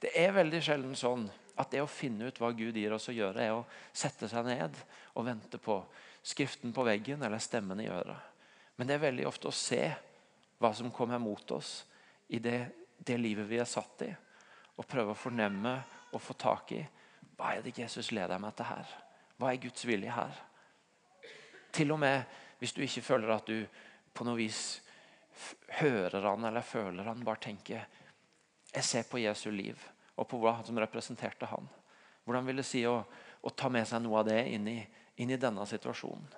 Det 0.00 0.12
er 0.18 0.34
veldig 0.36 0.60
sjelden 0.64 0.96
sånn 0.98 1.24
at 1.60 1.72
det 1.72 1.82
å 1.82 1.90
finne 1.90 2.28
ut 2.28 2.40
hva 2.40 2.52
Gud 2.56 2.76
gir 2.76 2.92
oss 2.92 3.08
å 3.08 3.16
gjøre, 3.16 3.44
er 3.44 3.56
å 3.56 3.64
sette 3.92 4.28
seg 4.28 4.44
ned 4.48 4.76
og 5.14 5.26
vente 5.26 5.60
på 5.60 5.78
skriften 6.20 6.74
på 6.76 6.84
veggen 6.84 7.24
eller 7.24 7.40
stemmen 7.40 7.80
i 7.80 7.88
øret. 7.88 8.28
Men 8.76 8.88
det 8.88 8.96
er 8.96 9.06
veldig 9.08 9.26
ofte 9.28 9.48
å 9.48 9.56
se 9.56 9.82
hva 10.60 10.72
som 10.76 10.92
kommer 10.92 11.20
mot 11.20 11.56
oss 11.56 11.84
i 12.28 12.40
det, 12.44 12.58
det 13.00 13.16
livet 13.20 13.48
vi 13.48 13.60
er 13.60 13.68
satt 13.68 14.04
i, 14.04 14.10
og 14.76 14.88
prøve 14.88 15.14
å 15.14 15.18
fornemme 15.18 15.74
å 16.12 16.18
få 16.18 16.34
tak 16.38 16.72
i 16.76 16.80
hva 17.38 17.54
er 17.56 17.64
det 17.64 17.78
Jesus 17.78 18.10
leder 18.12 18.40
meg 18.40 18.52
til 18.56 18.68
her. 18.68 18.88
Hva 19.40 19.52
er 19.52 19.62
Guds 19.62 19.86
vilje 19.88 20.12
her? 20.12 20.40
Til 21.72 21.94
og 21.94 22.00
med 22.02 22.24
hvis 22.60 22.74
du 22.76 22.82
ikke 22.84 23.04
føler 23.06 23.32
at 23.32 23.48
du 23.48 23.64
på 24.12 24.26
noe 24.26 24.36
vis 24.36 24.80
hører 25.80 26.26
han 26.26 26.44
eller 26.44 26.66
føler 26.66 27.08
han, 27.08 27.24
bare 27.24 27.40
tenker 27.46 27.86
Jeg 28.74 28.84
ser 28.84 29.06
på 29.08 29.22
Jesu 29.22 29.48
liv 29.50 29.80
og 30.20 30.28
på 30.28 30.38
hva 30.42 30.58
som 30.66 30.78
representerte 30.78 31.48
han. 31.48 31.64
Hvordan 32.24 32.46
vil 32.46 32.60
det 32.60 32.66
si 32.68 32.84
å, 32.86 33.00
å 33.40 33.50
ta 33.56 33.70
med 33.72 33.88
seg 33.88 34.02
noe 34.04 34.20
av 34.20 34.28
det 34.28 34.42
inn 34.52 34.68
i, 34.68 34.78
inn 35.16 35.32
i 35.32 35.40
denne 35.40 35.64
situasjonen? 35.66 36.28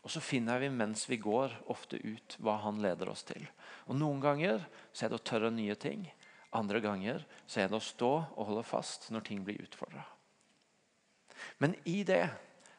Og 0.00 0.08
Så 0.10 0.22
finner 0.24 0.58
vi 0.62 0.70
mens 0.72 1.04
vi 1.10 1.20
går, 1.20 1.52
ofte 1.68 2.00
ut 2.00 2.38
hva 2.40 2.56
han 2.64 2.80
leder 2.80 3.10
oss 3.12 3.26
til. 3.28 3.44
Og 3.86 3.98
Noen 4.00 4.22
ganger 4.22 4.64
så 4.92 5.04
er 5.04 5.12
det 5.12 5.20
å 5.20 5.28
tørre 5.28 5.50
nye 5.52 5.76
ting. 5.76 6.06
Andre 6.50 6.80
ganger 6.82 7.24
så 7.46 7.60
er 7.60 7.68
det 7.70 7.78
å 7.78 7.84
stå 7.84 8.10
og 8.34 8.46
holde 8.48 8.66
fast 8.66 9.10
når 9.14 9.26
ting 9.26 9.42
blir 9.46 9.60
utfordra. 9.62 10.02
Men 11.62 11.76
i 11.88 12.02
det 12.04 12.24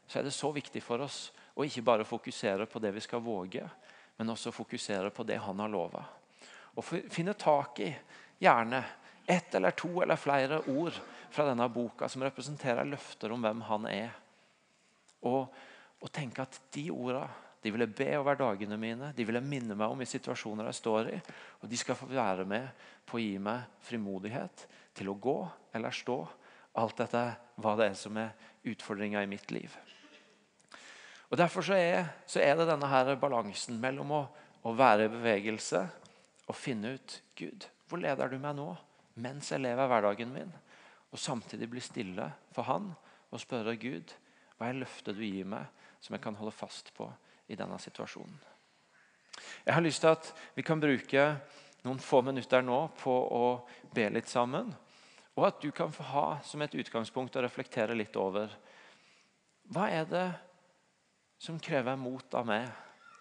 så 0.07 0.19
er 0.19 0.27
det 0.27 0.36
så 0.36 0.51
viktig 0.51 0.81
for 0.84 1.03
oss 1.05 1.29
å 1.55 1.63
ikke 1.65 1.86
bare 1.88 2.07
fokusere 2.07 2.67
på 2.67 2.81
det 2.84 2.91
vi 2.95 3.03
skal 3.03 3.23
våge, 3.23 3.63
men 4.17 4.34
også 4.34 4.51
fokusere 4.53 5.10
på 5.15 5.23
det 5.27 5.39
han 5.39 5.60
har 5.63 5.71
lova. 5.71 6.03
Og 6.75 6.84
finne 6.86 7.36
tak 7.39 7.79
i 7.84 7.89
gjerne 8.43 8.84
ett 9.25 9.55
eller 9.55 9.71
to 9.71 10.01
eller 10.01 10.19
flere 10.19 10.60
ord 10.71 10.95
fra 11.31 11.45
denne 11.47 11.67
boka 11.71 12.10
som 12.10 12.23
representerer 12.25 12.88
løfter 12.88 13.31
om 13.31 13.43
hvem 13.43 13.63
han 13.69 13.88
er. 13.88 14.12
Og, 15.27 15.47
og 16.01 16.12
tenke 16.12 16.43
at 16.43 16.60
de 16.75 16.89
ordene 16.91 17.29
de 17.62 17.71
ville 17.71 17.88
be 17.88 18.10
over 18.17 18.39
dagene 18.39 18.78
mine, 18.82 19.12
de 19.13 19.26
ville 19.26 19.41
minne 19.45 19.76
meg 19.78 19.93
om 19.93 20.02
i 20.02 20.10
situasjoner 20.10 20.65
jeg 20.71 20.80
står 20.80 21.12
i. 21.13 21.19
Og 21.62 21.69
de 21.69 21.78
skal 21.78 21.97
få 21.97 22.08
være 22.10 22.45
med 22.50 22.86
på 23.06 23.19
å 23.19 23.21
gi 23.21 23.36
meg 23.41 23.67
frimodighet 23.86 24.65
til 24.97 25.12
å 25.12 25.17
gå 25.21 25.38
eller 25.78 25.93
stå. 25.93 26.17
Alt 26.82 27.04
dette 27.04 27.24
hva 27.62 27.76
det 27.78 27.91
er 27.91 27.97
som 28.00 28.17
er 28.17 28.34
utfordringa 28.71 29.21
i 29.21 29.30
mitt 29.30 29.54
liv. 29.54 29.74
Og 31.30 31.38
Derfor 31.39 31.63
så 31.63 31.78
er, 31.78 32.10
så 32.28 32.41
er, 32.43 32.58
det 32.58 32.67
denne 32.67 32.89
her 32.91 33.13
balansen 33.19 33.78
mellom 33.80 34.10
å, 34.17 34.21
å 34.67 34.74
være 34.76 35.06
i 35.06 35.13
bevegelse 35.13 35.86
og 36.50 36.58
finne 36.58 36.97
ut 36.97 37.19
Gud, 37.39 37.69
hvor 37.88 38.02
leder 38.02 38.32
du 38.32 38.39
meg 38.41 38.58
nå? 38.58 38.71
Mens 39.21 39.52
jeg 39.54 39.62
lever 39.62 39.88
hverdagen 39.91 40.34
min. 40.34 40.52
Og 41.12 41.19
samtidig 41.19 41.69
bli 41.71 41.84
stille 41.84 42.32
for 42.56 42.67
Han 42.67 42.89
og 43.30 43.43
spørre 43.43 43.78
Gud 43.80 44.15
hva 44.58 44.69
er 44.69 44.82
løftet 44.82 45.17
du 45.17 45.24
gir 45.24 45.47
meg, 45.47 45.67
som 46.02 46.15
jeg 46.15 46.24
kan 46.24 46.36
holde 46.39 46.54
fast 46.56 46.91
på 46.97 47.08
i 47.51 47.57
denne 47.59 47.77
situasjonen. 47.79 48.39
Jeg 49.65 49.75
har 49.75 49.83
lyst 49.83 50.01
til 50.01 50.15
at 50.15 50.31
vi 50.55 50.63
kan 50.65 50.81
bruke 50.81 51.25
noen 51.85 51.99
få 52.01 52.21
minutter 52.25 52.63
nå 52.65 52.79
på 52.99 53.11
å 53.11 53.45
be 53.93 54.07
litt 54.13 54.29
sammen. 54.29 54.71
Og 55.37 55.47
at 55.47 55.61
du 55.63 55.71
kan 55.73 55.93
få 55.93 56.05
ha 56.11 56.25
som 56.45 56.61
et 56.61 56.75
utgangspunkt 56.77 57.37
å 57.37 57.43
reflektere 57.45 57.95
litt 57.97 58.17
over 58.19 58.51
hva 59.71 59.87
er 59.87 60.07
det 60.09 60.27
som 61.41 61.59
krever 61.61 61.95
mot 61.95 62.33
av 62.35 62.47
meg 62.49 62.67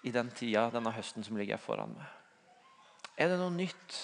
i 0.05 0.11
den 0.13 0.33
tida, 0.35 0.67
denne 0.73 0.93
høsten 0.93 1.25
som 1.25 1.39
ligger 1.39 1.61
foran 1.63 1.95
meg? 1.95 2.09
Er 3.21 3.31
det 3.31 3.39
noe 3.39 3.53
nytt 3.55 3.99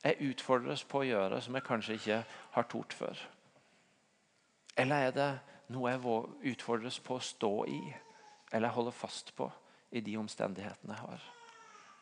jeg 0.00 0.30
utfordres 0.30 0.86
på 0.88 1.02
å 1.02 1.08
gjøre 1.08 1.40
som 1.44 1.56
jeg 1.58 1.66
kanskje 1.66 1.98
ikke 1.98 2.20
har 2.54 2.68
tort 2.70 2.96
før? 2.96 3.20
Eller 4.78 5.10
er 5.10 5.16
det 5.16 5.30
noe 5.74 5.92
jeg 5.92 6.54
utfordres 6.54 7.00
på 7.04 7.18
å 7.18 7.24
stå 7.24 7.54
i 7.68 7.80
eller 8.54 8.72
holde 8.74 8.94
fast 8.96 9.34
på? 9.36 9.50
I 9.90 10.02
de 10.04 10.16
omstendighetene 10.20 10.94
jeg 10.94 11.06
har. 11.06 11.28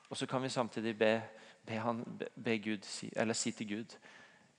Og 0.09 0.17
så 0.17 0.27
kan 0.27 0.43
vi 0.43 0.49
samtidig 0.53 0.95
be, 0.99 1.13
be, 1.67 1.79
han, 1.81 2.05
be 2.45 2.59
Gud, 2.65 2.87
eller 3.17 3.37
si 3.37 3.53
til 3.53 3.69
Gud 3.69 3.99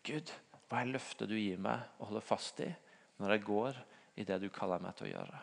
Gud, 0.06 0.32
hva 0.70 0.82
er 0.82 0.94
løftet 0.94 1.30
du 1.30 1.36
gir 1.36 1.60
meg 1.62 2.00
å 2.00 2.10
holde 2.10 2.24
fast 2.24 2.62
i 2.64 2.70
når 3.20 3.34
jeg 3.34 3.46
går 3.48 3.80
i 4.22 4.26
det 4.28 4.38
du 4.40 4.48
kaller 4.54 4.82
meg 4.84 4.96
til 4.96 5.10
å 5.10 5.12
gjøre? 5.12 5.42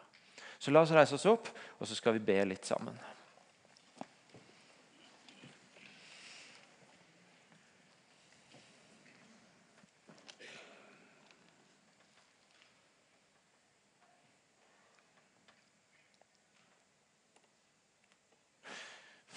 Så 0.58 0.72
la 0.72 0.80
oss 0.80 0.94
reise 0.96 1.16
oss 1.18 1.26
opp, 1.28 1.50
og 1.78 1.88
så 1.88 1.96
skal 1.98 2.16
vi 2.16 2.24
be 2.24 2.38
litt 2.46 2.64
sammen. 2.64 2.96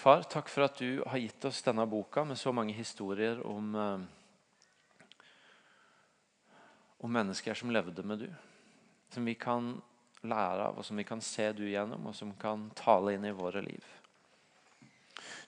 Far, 0.00 0.22
takk 0.22 0.48
for 0.48 0.64
at 0.64 0.78
du 0.80 1.02
har 1.04 1.20
gitt 1.20 1.44
oss 1.44 1.58
denne 1.60 1.84
boka 1.84 2.22
med 2.24 2.38
så 2.40 2.54
mange 2.56 2.72
historier 2.72 3.42
om, 3.44 3.74
eh, 3.76 4.00
om 7.04 7.12
mennesker 7.12 7.54
som 7.54 7.68
levde 7.70 8.02
med 8.02 8.18
du. 8.18 8.30
Som 9.12 9.26
vi 9.28 9.34
kan 9.34 9.74
lære 10.22 10.70
av, 10.70 10.78
og 10.78 10.86
som 10.88 10.96
vi 10.96 11.04
kan 11.04 11.20
se 11.20 11.52
du 11.52 11.66
gjennom, 11.68 12.06
og 12.06 12.14
som 12.16 12.32
kan 12.32 12.70
tale 12.78 13.12
inn 13.12 13.26
i 13.28 13.32
våre 13.36 13.60
liv. 13.60 13.84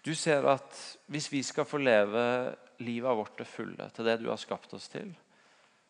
Du 0.04 0.14
ser 0.14 0.44
at 0.44 0.98
hvis 1.06 1.32
vi 1.32 1.40
skal 1.42 1.64
få 1.64 1.80
leve 1.80 2.54
livet 2.84 3.16
vårt 3.16 3.36
til 3.38 3.48
fulle, 3.48 3.86
til 3.88 4.04
det 4.04 4.18
du 4.20 4.28
har 4.28 4.36
skapt 4.36 4.74
oss 4.74 4.88
til, 4.92 5.14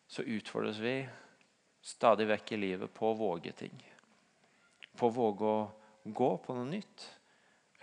så 0.07 0.23
utfordres 0.23 0.79
vi 0.79 1.09
stadig 1.81 2.29
vekk 2.31 2.55
i 2.55 2.61
livet 2.63 2.93
på 2.95 3.11
å 3.11 3.19
våge 3.25 3.51
ting. 3.51 3.75
På 4.95 5.11
å 5.11 5.15
våge 5.19 5.51
å 5.51 5.67
gå 6.05 6.31
på 6.37 6.55
noe 6.55 6.71
nytt 6.71 7.09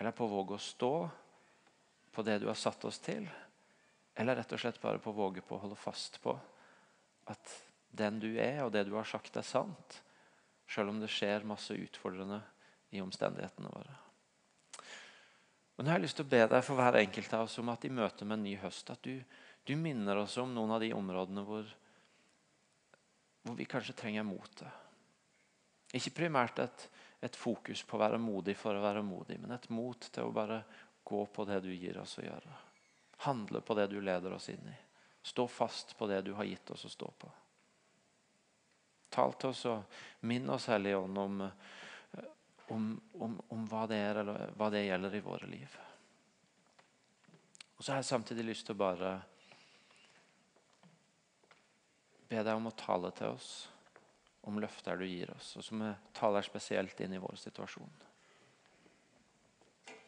eller 0.01 0.15
på 0.17 0.25
å 0.25 0.31
våge 0.31 0.55
å 0.57 0.61
stå 0.65 0.95
på 2.11 2.23
det 2.25 2.39
du 2.41 2.47
har 2.49 2.57
satt 2.57 2.81
oss 2.89 2.97
til. 3.05 3.27
Eller 4.17 4.39
rett 4.39 4.53
og 4.55 4.59
slett 4.63 4.79
bare 4.81 4.97
på 4.97 5.11
å 5.11 5.19
våge 5.19 5.43
på 5.45 5.53
å 5.53 5.61
holde 5.61 5.77
fast 5.77 6.17
på 6.23 6.33
at 7.29 7.51
den 7.93 8.17
du 8.23 8.31
er, 8.33 8.63
og 8.65 8.71
det 8.73 8.87
du 8.87 8.95
har 8.97 9.05
sagt, 9.05 9.37
er 9.37 9.45
sant. 9.45 9.99
Selv 10.65 10.89
om 10.89 10.97
det 10.97 11.11
skjer 11.13 11.45
masse 11.45 11.77
utfordrende 11.77 12.39
i 12.97 13.03
omstendighetene 13.03 13.69
våre. 13.69 13.93
Og 15.77 15.85
nå 15.85 15.93
har 15.93 16.01
jeg 16.01 16.07
lyst 16.07 16.17
til 16.17 16.25
å 16.25 16.31
be 16.33 16.41
deg 16.49 16.65
for 16.65 16.81
hver 16.81 16.97
enkelt 17.03 17.37
av 17.37 17.45
oss 17.45 17.59
om 17.61 17.69
at 17.69 17.85
i 17.85 17.93
møte 17.93 18.25
med 18.25 18.39
en 18.39 18.47
ny 18.49 18.55
høst 18.63 18.89
at 18.89 19.05
du, 19.05 19.21
du 19.69 19.75
minner 19.77 20.23
oss 20.23 20.39
om 20.41 20.49
noen 20.55 20.73
av 20.73 20.81
de 20.81 20.89
områdene 20.97 21.45
hvor, 21.45 21.69
hvor 23.45 23.61
vi 23.61 23.69
kanskje 23.69 23.99
trenger 24.01 24.25
motet. 24.25 24.65
Ikke 25.93 26.17
primært 26.23 26.65
et 26.65 26.89
et 27.21 27.35
fokus 27.35 27.83
på 27.83 27.97
å 27.97 28.01
være 28.01 28.17
modig 28.17 28.55
for 28.57 28.75
å 28.75 28.81
være 28.81 29.03
modig, 29.05 29.37
men 29.41 29.53
et 29.53 29.69
mot 29.69 30.07
til 30.09 30.25
å 30.25 30.33
bare 30.33 30.63
gå 31.05 31.25
på 31.29 31.45
det 31.45 31.59
du 31.61 31.69
gir 31.73 31.99
oss 32.01 32.17
å 32.17 32.25
gjøre. 32.25 32.55
Handle 33.27 33.61
på 33.61 33.77
det 33.77 33.87
du 33.91 33.99
leder 34.01 34.33
oss 34.33 34.49
inn 34.49 34.65
i. 34.65 34.77
Stå 35.21 35.45
fast 35.47 35.93
på 35.97 36.07
det 36.09 36.23
du 36.25 36.33
har 36.33 36.49
gitt 36.49 36.71
oss 36.73 36.85
å 36.85 36.89
stå 36.89 37.11
på. 37.21 37.29
Tal 39.13 39.35
til 39.37 39.51
oss 39.51 39.61
og 39.69 40.01
minn 40.25 40.49
oss, 40.49 40.65
Hellige 40.71 40.97
Ånd, 40.97 41.17
om, 41.17 41.41
om, 42.73 42.87
om, 43.13 43.37
om 43.53 43.65
hva, 43.69 43.85
det 43.91 43.99
er, 44.01 44.21
hva 44.57 44.71
det 44.73 44.85
gjelder 44.87 45.17
i 45.17 45.25
våre 45.25 45.49
liv. 45.51 45.77
Og 47.75 47.83
så 47.83 47.91
har 47.91 48.01
jeg 48.01 48.09
samtidig 48.09 48.47
lyst 48.47 48.65
til 48.65 48.77
å 48.77 48.81
bare 48.81 49.13
be 52.31 52.41
deg 52.41 52.55
om 52.55 52.71
å 52.71 52.77
tale 52.79 53.11
til 53.13 53.35
oss 53.35 53.51
om 54.41 54.57
løfter 54.59 54.97
du 54.97 55.05
gir 55.05 55.29
oss, 55.35 55.55
og 55.57 55.65
som 55.65 55.83
taler 56.17 56.45
spesielt 56.45 56.99
inn 57.03 57.13
i 57.13 57.21
vår 57.21 57.37
situasjon. 57.37 57.99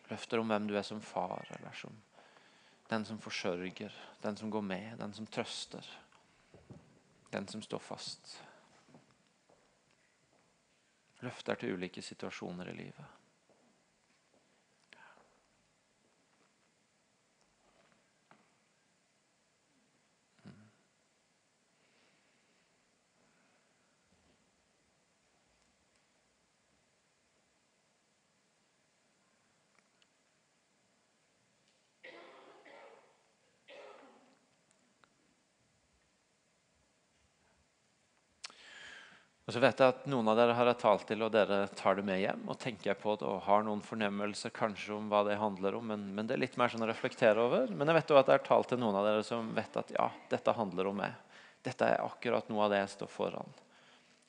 Løfter 0.09 0.41
om 0.41 0.49
hvem 0.49 0.67
du 0.67 0.75
er 0.77 0.85
som 0.85 1.01
far, 1.01 1.45
eller 1.57 1.77
som 1.77 1.95
den 2.93 3.05
som 3.05 3.19
forsørger, 3.19 3.93
den 4.21 4.37
som 4.37 4.51
går 4.51 4.61
med, 4.61 4.97
den 4.99 5.13
som 5.13 5.25
trøster. 5.27 5.85
Den 7.33 7.47
som 7.47 7.61
står 7.61 7.79
fast. 7.79 8.35
Løfter 11.23 11.55
til 11.55 11.73
ulike 11.73 12.01
situasjoner 12.01 12.69
i 12.69 12.75
livet. 12.77 13.22
Så 39.53 39.61
vet 39.61 39.77
jeg 39.77 39.93
at 39.93 40.05
Noen 40.09 40.31
av 40.31 40.37
dere 40.39 40.55
har 40.57 40.65
jeg 40.71 40.79
talt 40.81 41.03
til, 41.05 41.21
og 41.21 41.29
dere 41.33 41.67
tar 41.77 41.99
det 41.99 42.03
med 42.07 42.17
hjem 42.23 42.47
og 42.49 42.57
tenker 42.57 42.95
på 42.97 43.13
det 43.21 43.27
og 43.29 43.43
har 43.45 43.65
noen 43.65 43.83
fornemmelser 43.85 44.49
kanskje 44.55 44.95
om 44.95 45.11
hva 45.11 45.19
det 45.27 45.35
handler 45.37 45.77
om, 45.77 45.91
men, 45.91 46.07
men 46.15 46.29
det 46.29 46.33
er 46.33 46.41
litt 46.41 46.55
mer 46.57 46.71
sånn 46.73 46.85
å 46.85 46.87
reflektere 46.89 47.43
over. 47.43 47.69
Men 47.69 47.91
jeg 47.91 47.99
vet 47.99 48.13
også 48.13 48.23
at 48.23 48.31
jeg 48.31 48.39
har 48.39 48.47
talt 48.47 48.71
til 48.71 48.81
noen 48.81 48.97
av 48.97 49.05
dere 49.05 49.27
som 49.27 49.51
vet 49.53 49.77
at 49.77 49.91
ja, 49.93 50.07
dette 50.31 50.55
handler 50.57 50.89
om 50.89 50.97
meg. 51.03 51.19
Dette 51.67 51.85
er 51.85 52.01
akkurat 52.01 52.49
noe 52.49 52.63
av 52.65 52.73
det 52.73 52.79
jeg 52.81 52.93
står 52.95 53.11
foran. 53.13 53.53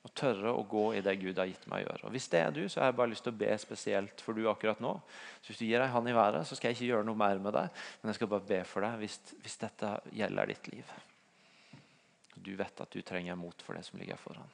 Å 0.05 0.11
tørre 0.13 0.53
å 0.53 0.67
gå 0.69 0.85
i 0.99 1.01
det 1.07 1.17
Gud 1.23 1.41
har 1.41 1.49
gitt 1.49 1.65
meg 1.73 1.87
å 1.87 1.87
gjøre. 1.87 2.05
Og 2.11 2.13
Hvis 2.19 2.29
det 2.35 2.43
er 2.45 2.53
du, 2.53 2.61
så 2.69 2.83
har 2.83 2.93
jeg 2.93 2.99
bare 3.01 3.13
lyst 3.15 3.25
til 3.25 3.33
å 3.33 3.41
be 3.41 3.57
spesielt 3.63 4.21
for 4.27 4.37
du 4.37 4.45
akkurat 4.53 4.83
nå. 4.85 4.93
Så 5.41 5.55
Hvis 5.55 5.63
du 5.63 5.65
gir 5.71 5.81
deg 5.81 5.95
han 5.95 6.11
i 6.13 6.19
været, 6.19 6.45
så 6.45 6.59
skal 6.59 6.75
jeg 6.75 6.83
ikke 6.83 6.91
gjøre 6.91 7.09
noe 7.09 7.23
mer 7.25 7.41
med 7.41 7.57
deg, 7.57 7.81
men 8.03 8.13
jeg 8.13 8.21
skal 8.21 8.33
bare 8.35 8.49
be 8.53 8.61
for 8.69 8.85
deg 8.85 9.01
hvis, 9.01 9.17
hvis 9.41 9.57
dette 9.65 9.95
gjelder 10.21 10.53
ditt 10.53 10.71
liv. 10.75 10.93
Du 12.45 12.53
vet 12.61 12.85
at 12.85 12.93
du 12.93 13.01
trenger 13.01 13.41
mot 13.41 13.65
for 13.65 13.81
det 13.81 13.87
som 13.89 13.97
ligger 13.97 14.21
foran. 14.21 14.53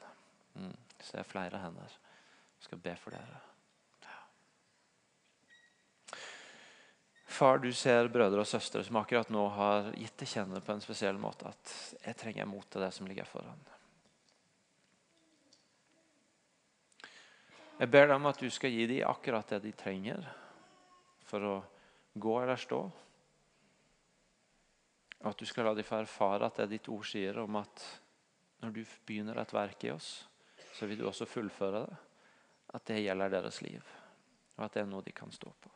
Mm. 0.60 0.76
Ser 1.00 1.24
flere 1.24 1.60
hender. 1.62 1.96
Skal 2.60 2.80
be 2.82 2.92
for 3.00 3.16
dere. 3.16 3.40
Far, 7.30 7.58
du 7.62 7.70
ser 7.72 8.10
brødre 8.12 8.42
og 8.42 8.48
søstre 8.48 8.82
som 8.84 8.98
akkurat 9.00 9.30
nå 9.32 9.46
har 9.54 9.92
gitt 9.94 10.16
til 10.20 10.28
kjenne 10.28 10.60
på 10.60 10.74
en 10.74 10.82
spesiell 10.84 11.16
måte 11.16 11.48
at 11.48 11.70
jeg 12.02 12.18
trenger 12.20 12.48
mot 12.50 12.66
til 12.68 12.82
det 12.84 12.90
som 12.92 13.06
ligger 13.08 13.24
foran. 13.24 13.62
Jeg 17.80 17.88
ber 17.88 18.10
deg 18.10 18.16
om 18.18 18.28
at 18.28 18.42
du 18.42 18.50
skal 18.52 18.74
gi 18.74 18.84
dem 18.90 19.06
akkurat 19.08 19.54
det 19.54 19.62
de 19.64 19.72
trenger 19.72 20.26
for 21.24 21.46
å 21.48 21.54
gå 22.12 22.34
eller 22.42 22.60
stå. 22.60 22.80
Og 25.22 25.30
at 25.30 25.40
du 25.40 25.48
skal 25.48 25.70
la 25.70 25.72
dem 25.78 25.86
få 25.86 26.02
erfare 26.02 26.50
at 26.50 26.60
det 26.60 26.74
ditt 26.74 26.90
ord 26.92 27.08
sier 27.08 27.40
om 27.40 27.56
at 27.62 27.86
når 28.60 28.74
du 28.74 28.82
begynner 29.08 29.40
et 29.40 29.54
verk 29.56 29.88
i 29.88 29.94
oss, 29.94 30.10
så 30.72 30.86
vil 30.86 30.98
du 31.00 31.06
også 31.08 31.28
fullføre 31.28 31.84
det. 31.86 31.98
At 32.74 32.86
det 32.86 33.00
gjelder 33.02 33.32
deres 33.32 33.62
liv, 33.62 33.82
og 34.56 34.64
at 34.64 34.74
det 34.76 34.84
er 34.84 34.90
noe 34.90 35.02
de 35.02 35.12
kan 35.12 35.32
stå 35.34 35.50
på. 35.50 35.72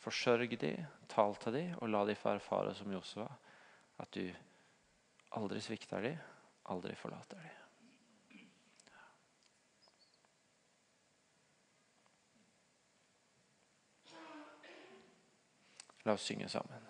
Forsørg 0.00 0.54
de, 0.60 0.72
tal 1.10 1.36
til 1.42 1.52
de, 1.52 1.64
og 1.82 1.90
la 1.90 2.04
de 2.08 2.14
få 2.16 2.36
erfare 2.36 2.74
som 2.78 2.92
Josua 2.94 3.26
at 3.98 4.12
du 4.14 4.24
aldri 5.36 5.60
svikter 5.60 6.04
de, 6.04 6.16
aldri 6.72 6.96
forlater 6.96 7.40
de. 7.40 7.54
La 16.06 16.14
oss 16.14 16.28
synge 16.28 16.46
sammen. 16.48 16.85